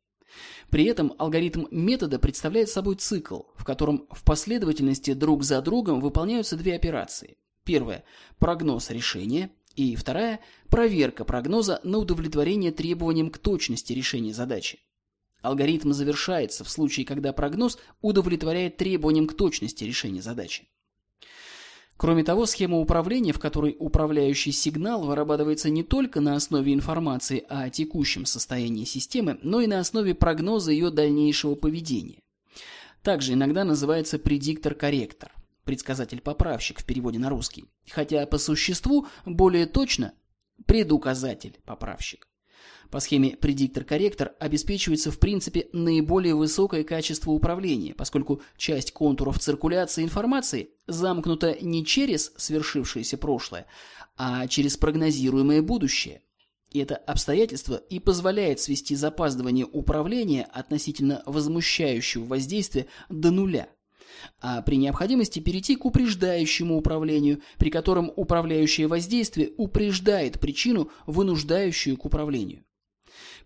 При 0.69 0.85
этом 0.85 1.13
алгоритм 1.17 1.65
метода 1.71 2.19
представляет 2.19 2.69
собой 2.69 2.95
цикл, 2.95 3.41
в 3.55 3.63
котором 3.63 4.07
в 4.11 4.23
последовательности 4.23 5.13
друг 5.13 5.43
за 5.43 5.61
другом 5.61 6.01
выполняются 6.01 6.57
две 6.57 6.75
операции. 6.75 7.37
Первая– 7.63 8.03
прогноз 8.39 8.89
решения, 8.89 9.51
и 9.75 9.95
вторая– 9.95 10.39
проверка 10.69 11.25
прогноза 11.25 11.79
на 11.83 11.97
удовлетворение 11.97 12.71
требованиям 12.71 13.29
к 13.29 13.37
точности 13.37 13.93
решения 13.93 14.33
задачи. 14.33 14.79
Алгоритм 15.41 15.91
завершается 15.91 16.63
в 16.63 16.69
случае, 16.69 17.05
когда 17.05 17.31
прогноз 17.31 17.77
удовлетворяет 18.01 18.77
требованиям 18.77 19.27
к 19.27 19.35
точности 19.35 19.83
решения 19.83 20.21
задачи. 20.21 20.67
Кроме 21.97 22.23
того, 22.23 22.45
схема 22.45 22.77
управления, 22.77 23.31
в 23.31 23.39
которой 23.39 23.75
управляющий 23.79 24.51
сигнал 24.51 25.03
вырабатывается 25.03 25.69
не 25.69 25.83
только 25.83 26.19
на 26.19 26.35
основе 26.35 26.73
информации 26.73 27.45
о 27.47 27.69
текущем 27.69 28.25
состоянии 28.25 28.83
системы, 28.83 29.39
но 29.41 29.61
и 29.61 29.67
на 29.67 29.79
основе 29.79 30.13
прогноза 30.13 30.71
ее 30.71 30.89
дальнейшего 30.91 31.55
поведения. 31.55 32.19
Также 33.01 33.33
иногда 33.33 33.63
называется 33.63 34.19
предиктор-корректор, 34.19 35.31
предсказатель-поправщик 35.63 36.79
в 36.79 36.85
переводе 36.85 37.19
на 37.19 37.29
русский, 37.29 37.65
хотя 37.89 38.25
по 38.25 38.37
существу 38.39 39.07
более 39.25 39.65
точно 39.65 40.13
предуказатель-поправщик. 40.65 42.27
По 42.95 43.01
схеме 43.01 43.35
предиктор-корректор 43.35 44.35
обеспечивается 44.39 45.11
в 45.11 45.19
принципе 45.19 45.67
наиболее 45.73 46.33
высокое 46.33 46.85
качество 46.85 47.31
управления, 47.31 47.93
поскольку 47.93 48.41
часть 48.55 48.93
контуров 48.93 49.37
циркуляции 49.37 50.01
информации 50.01 50.69
замкнута 50.87 51.57
не 51.59 51.85
через 51.85 52.31
свершившееся 52.37 53.17
прошлое, 53.17 53.65
а 54.15 54.47
через 54.47 54.77
прогнозируемое 54.77 55.61
будущее. 55.61 56.21
И 56.71 56.79
это 56.79 56.95
обстоятельство 56.95 57.75
и 57.75 57.99
позволяет 57.99 58.61
свести 58.61 58.95
запаздывание 58.95 59.65
управления 59.65 60.47
относительно 60.53 61.21
возмущающего 61.25 62.23
воздействия 62.23 62.85
до 63.09 63.29
нуля 63.29 63.67
а 64.39 64.61
при 64.61 64.77
необходимости 64.77 65.39
перейти 65.39 65.75
к 65.75 65.83
упреждающему 65.83 66.77
управлению, 66.77 67.41
при 67.57 67.69
котором 67.69 68.09
управляющее 68.15 68.87
воздействие 68.87 69.51
упреждает 69.57 70.39
причину, 70.39 70.89
вынуждающую 71.05 71.97
к 71.97 72.05
управлению. 72.05 72.64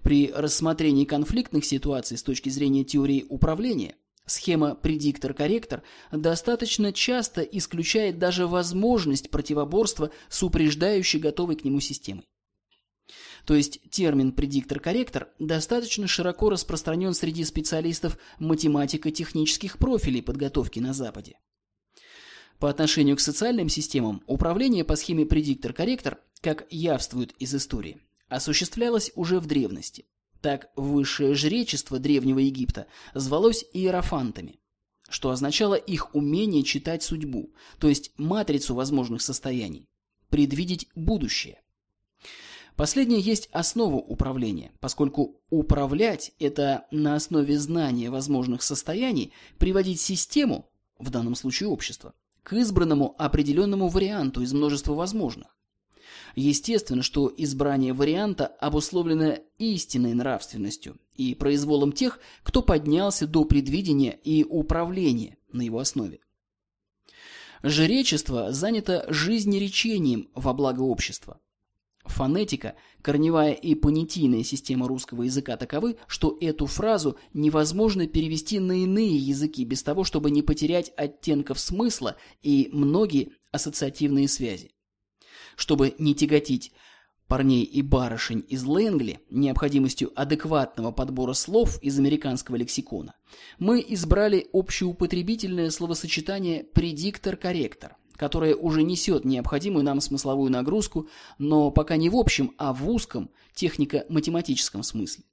При 0.04 0.32
рассмотрении 0.32 1.06
конфликтных 1.06 1.66
ситуаций 1.66 2.18
с 2.18 2.24
точки 2.24 2.50
зрения 2.50 2.84
теории 2.84 3.26
управления, 3.30 3.96
схема 4.26 4.76
предиктор-корректор 4.76 5.84
достаточно 6.12 6.94
часто 6.94 7.42
исключает 7.42 8.18
даже 8.18 8.48
возможность 8.48 9.30
противоборства 9.30 10.12
с 10.30 10.42
упреждающей 10.42 11.20
готовой 11.20 11.56
к 11.56 11.66
нему 11.66 11.80
системой. 11.80 12.26
То 13.46 13.56
есть 13.56 13.90
термин 13.90 14.32
предиктор-корректор 14.32 15.30
достаточно 15.40 16.08
широко 16.08 16.50
распространен 16.50 17.14
среди 17.14 17.44
специалистов 17.44 18.18
математико-технических 18.38 19.80
профилей 19.80 20.22
подготовки 20.22 20.80
на 20.80 20.94
Западе. 20.94 21.40
По 22.60 22.70
отношению 22.70 23.16
к 23.16 23.22
социальным 23.22 23.70
системам 23.70 24.22
управление 24.28 24.84
по 24.84 24.96
схеме 24.96 25.26
предиктор-корректор, 25.26 26.20
как 26.42 26.68
явствует 26.70 27.34
из 27.40 27.56
истории, 27.56 28.02
осуществлялось 28.30 29.12
уже 29.16 29.40
в 29.40 29.46
древности. 29.46 30.06
Так 30.42 30.70
высшее 30.76 31.36
жречество 31.36 32.00
Древнего 32.00 32.40
Египта 32.40 32.88
звалось 33.14 33.66
иерофантами, 33.74 34.60
что 35.10 35.32
означало 35.32 35.76
их 35.76 36.16
умение 36.16 36.64
читать 36.64 37.04
судьбу, 37.04 37.54
то 37.80 37.90
есть 37.90 38.14
матрицу 38.18 38.74
возможных 38.74 39.22
состояний, 39.22 39.90
предвидеть 40.30 40.88
будущее. 40.96 41.62
Последнее 42.78 43.20
есть 43.20 43.50
основа 43.52 43.98
управления, 43.98 44.72
поскольку 44.80 45.42
управлять– 45.50 46.32
это 46.40 46.86
на 46.92 47.16
основе 47.16 47.60
знания 47.60 48.10
возможных 48.10 48.62
состояний 48.62 49.34
приводить 49.58 50.00
систему, 50.00 50.70
в 50.98 51.10
данном 51.10 51.36
случае 51.36 51.68
общество, 51.68 52.14
к 52.44 52.54
избранному 52.54 53.16
определенному 53.18 53.90
варианту 53.90 54.42
из 54.42 54.54
множества 54.54 54.94
возможных. 54.94 55.59
Естественно, 56.36 57.02
что 57.02 57.34
избрание 57.36 57.94
варианта 57.94 58.48
обусловлено 58.48 59.38
истинной 59.58 60.14
нравственностью 60.14 60.98
и 61.16 61.36
произволом 61.36 61.92
тех, 61.92 62.20
кто 62.44 62.62
поднялся 62.62 63.28
до 63.28 63.46
предвидения 63.46 64.18
и 64.24 64.44
управления 64.44 65.38
на 65.52 65.62
его 65.62 65.80
основе. 65.80 66.20
Жречество 67.62 68.54
занято 68.54 69.06
жизнеречением 69.10 70.30
во 70.34 70.54
благо 70.54 70.82
общества. 70.82 71.42
Фонетика, 72.06 72.76
корневая 73.02 73.52
и 73.52 73.76
понятийная 73.76 74.44
система 74.44 74.88
русского 74.88 75.24
языка 75.24 75.58
таковы, 75.58 75.98
что 76.08 76.38
эту 76.40 76.66
фразу 76.66 77.18
невозможно 77.34 78.08
перевести 78.08 78.60
на 78.60 78.84
иные 78.84 79.16
языки 79.16 79.66
без 79.66 79.84
того, 79.84 80.04
чтобы 80.06 80.32
не 80.32 80.42
потерять 80.42 80.92
оттенков 80.96 81.60
смысла 81.60 82.16
и 82.42 82.70
многие 82.72 83.34
ассоциативные 83.52 84.28
связи. 84.28 84.72
Чтобы 85.60 85.94
не 85.98 86.16
тяготить 86.16 86.72
парней 87.28 87.64
и 87.66 87.82
барышень 87.82 88.46
из 88.48 88.64
Лэнгли 88.64 89.20
необходимостью 89.30 90.10
адекватного 90.16 90.94
подбора 90.94 91.34
слов 91.34 91.84
из 91.84 92.00
американского 92.00 92.56
лексикона, 92.56 93.14
мы 93.60 93.84
избрали 93.86 94.48
общеупотребительное 94.54 95.70
словосочетание 95.70 96.64
«предиктор-корректор», 96.64 97.98
которое 98.16 98.56
уже 98.56 98.84
несет 98.84 99.26
необходимую 99.26 99.84
нам 99.84 100.00
смысловую 100.00 100.50
нагрузку, 100.50 101.10
но 101.40 101.72
пока 101.72 101.98
не 101.98 102.10
в 102.10 102.16
общем, 102.16 102.56
а 102.58 102.72
в 102.72 102.90
узком 102.90 103.30
технико-математическом 103.54 104.82
смысле. 104.82 105.26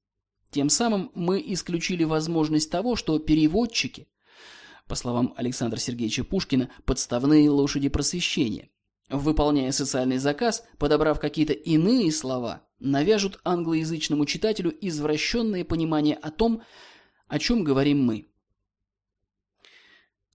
Тем 0.50 0.70
самым 0.70 1.12
мы 1.14 1.40
исключили 1.46 2.02
возможность 2.02 2.68
того, 2.68 2.96
что 2.96 3.20
переводчики, 3.20 4.08
по 4.88 4.96
словам 4.96 5.34
Александра 5.36 5.78
Сергеевича 5.78 6.24
Пушкина, 6.24 6.68
подставные 6.84 7.48
лошади 7.48 7.88
просвещения, 7.88 8.70
выполняя 9.10 9.72
социальный 9.72 10.18
заказ, 10.18 10.64
подобрав 10.78 11.20
какие-то 11.20 11.52
иные 11.52 12.10
слова, 12.12 12.62
навяжут 12.78 13.40
англоязычному 13.44 14.26
читателю 14.26 14.74
извращенное 14.80 15.64
понимание 15.64 16.16
о 16.16 16.30
том, 16.30 16.62
о 17.28 17.38
чем 17.38 17.64
говорим 17.64 18.04
мы. 18.04 18.28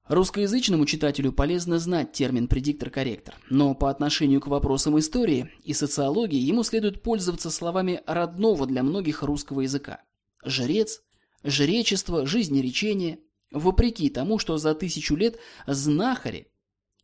Русскоязычному 0.08 0.86
читателю 0.86 1.32
полезно 1.32 1.80
знать 1.80 2.12
термин 2.12 2.50
«предиктор-корректор», 2.50 3.36
но 3.50 3.74
по 3.74 3.90
отношению 3.90 4.42
к 4.42 4.48
вопросам 4.48 5.00
истории 5.00 5.52
и 5.64 5.74
социологии 5.74 6.40
ему 6.40 6.64
следует 6.64 7.02
пользоваться 7.02 7.50
словами 7.50 8.02
родного 8.06 8.66
для 8.66 8.84
многих 8.84 9.24
русского 9.24 9.62
языка. 9.62 10.02
Жрец, 10.44 11.02
жречество, 11.44 12.26
жизнеречение. 12.26 13.20
Вопреки 13.52 14.10
тому, 14.10 14.38
что 14.38 14.58
за 14.58 14.76
тысячу 14.76 15.16
лет 15.16 15.38
знахари, 15.66 16.51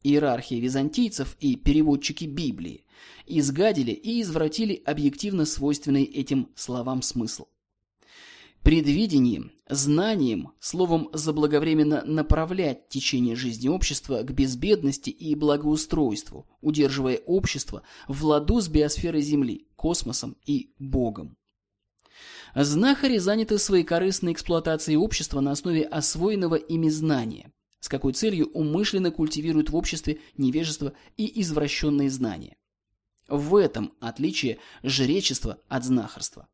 иерархия 0.03 0.59
византийцев 0.59 1.35
и 1.39 1.55
переводчики 1.55 2.25
Библии 2.25 2.85
изгадили 3.25 3.91
и 3.91 4.21
извратили 4.21 4.81
объективно 4.85 5.45
свойственный 5.45 6.03
этим 6.03 6.49
словам 6.55 7.01
смысл 7.01 7.45
предвидением, 8.67 9.53
знанием, 9.69 10.51
словом 10.59 11.09
заблаговременно 11.13 12.03
направлять 12.03 12.89
течение 12.89 13.33
жизни 13.33 13.69
общества 13.69 14.23
к 14.23 14.33
безбедности 14.33 15.09
и 15.09 15.35
благоустройству, 15.35 16.45
удерживая 16.59 17.15
общество 17.25 17.83
в 18.09 18.25
ладу 18.25 18.59
с 18.59 18.67
биосферой 18.67 19.21
Земли, 19.21 19.67
космосом 19.77 20.35
и 20.45 20.73
Богом. 20.79 21.37
Знахари 22.55 23.19
заняты 23.19 23.57
своей 23.57 23.85
корыстной 23.85 24.33
эксплуатацией 24.33 24.97
общества 24.97 25.39
на 25.39 25.51
основе 25.51 25.83
освоенного 25.83 26.55
ими 26.55 26.89
знания, 26.89 27.53
с 27.79 27.89
какой 27.89 28.13
целью 28.13 28.47
умышленно 28.47 29.11
культивируют 29.11 29.69
в 29.69 29.75
обществе 29.75 30.19
невежество 30.37 30.93
и 31.15 31.41
извращенные 31.41 32.09
знания. 32.09 32.57
В 33.27 33.55
этом 33.55 33.93
отличие 33.99 34.59
жречества 34.83 35.59
от 35.67 35.83
знахарства. 35.83 36.47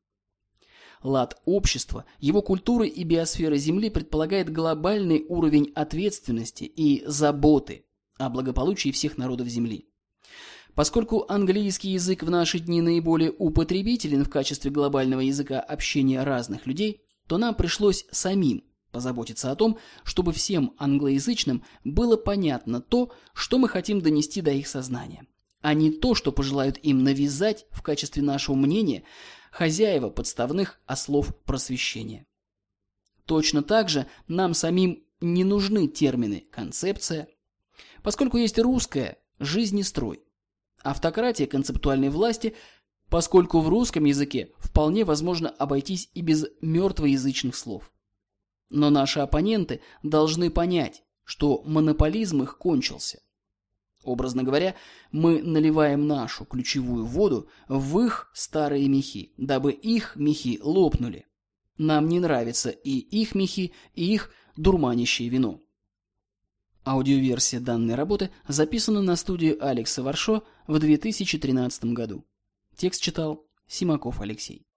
Лад 1.04 1.42
общества, 1.46 2.06
его 2.20 2.42
культуры 2.42 2.88
и 2.88 3.04
биосферы 3.04 3.58
Земли 3.58 3.90
предполагает 3.90 4.52
глобальный 4.52 5.26
уровень 5.28 5.72
ответственности 5.76 6.64
и 6.64 7.04
заботы 7.06 7.86
о 8.18 8.30
благополучии 8.30 8.92
всех 8.92 9.18
народов 9.18 9.48
Земли. 9.48 9.90
Поскольку 10.76 11.26
английский 11.28 11.90
язык 11.90 12.24
в 12.24 12.30
наши 12.30 12.58
дни 12.60 12.82
наиболее 12.82 13.32
употребителен 13.38 14.24
в 14.24 14.30
качестве 14.30 14.72
глобального 14.72 15.20
языка 15.20 15.60
общения 15.60 16.24
разных 16.24 16.66
людей, 16.66 17.02
то 17.28 17.38
нам 17.38 17.54
пришлось 17.54 18.06
самим 18.12 18.64
позаботиться 18.94 19.52
о 19.52 19.56
том, 19.58 19.78
чтобы 20.06 20.32
всем 20.32 20.74
англоязычным 20.78 21.66
было 21.84 22.16
понятно 22.16 22.80
то, 22.80 23.12
что 23.34 23.58
мы 23.58 23.68
хотим 23.68 24.00
донести 24.00 24.40
до 24.40 24.52
их 24.52 24.70
сознания, 24.70 25.26
а 25.62 25.74
не 25.74 25.92
то, 25.92 26.16
что 26.16 26.32
пожелают 26.32 26.78
им 26.78 27.04
навязать 27.04 27.66
в 27.72 27.82
качестве 27.82 28.24
нашего 28.24 28.56
мнения– 28.56 29.04
хозяева 29.54 30.10
подставных 30.10 30.80
ослов 30.88 31.36
просвещения. 31.46 32.26
Точно 33.26 33.62
так 33.62 33.88
же 33.88 34.08
нам 34.28 34.54
самим 34.54 35.04
не 35.22 35.44
нужны 35.44 35.88
термины 35.88 36.48
«концепция», 36.52 37.30
поскольку 38.02 38.38
есть 38.38 38.58
русская 38.58 39.20
«жизнестрой», 39.40 40.24
автократия 40.82 41.46
концептуальной 41.46 42.10
власти, 42.10 42.56
поскольку 43.10 43.60
в 43.60 43.70
русском 43.70 44.06
языке 44.06 44.52
вполне 44.58 45.06
возможно 45.06 45.50
обойтись 45.50 46.10
и 46.16 46.22
без 46.22 46.48
мертвоязычных 46.62 47.56
слов. 47.56 47.93
Но 48.70 48.90
наши 48.90 49.20
оппоненты 49.20 49.82
должны 50.02 50.50
понять, 50.50 51.04
что 51.24 51.62
монополизм 51.66 52.44
их 52.44 52.58
кончился– 52.58 53.20
Образно 54.04 54.44
говоря, 54.44 54.76
мы 55.12 55.42
наливаем 55.42 56.08
нашу 56.08 56.46
ключевую 56.46 57.06
воду 57.06 57.48
в 57.70 58.00
их 58.00 58.30
старые 58.34 58.88
мехи, 58.90 59.32
дабы 59.38 59.72
их 59.72 60.16
мехи 60.18 60.60
лопнули. 60.62 61.26
Нам 61.78 62.10
не 62.10 62.20
нравится 62.20 62.70
и 62.70 62.92
их 62.92 63.34
мехи, 63.34 63.72
и 63.96 64.14
их 64.14 64.30
дурманящее 64.58 65.30
вино. 65.30 65.62
Аудиоверсия 66.86 67.62
данной 67.62 67.96
работы 67.96 68.30
записана 68.46 69.02
на 69.02 69.16
студии 69.16 69.58
Алекса 69.58 70.04
Варшо 70.04 70.44
в 70.68 70.78
2013 70.80 71.86
году. 71.86 72.26
Текст 72.76 73.02
читал 73.02 73.46
Симаков 73.68 74.20
Алексей. 74.20 74.68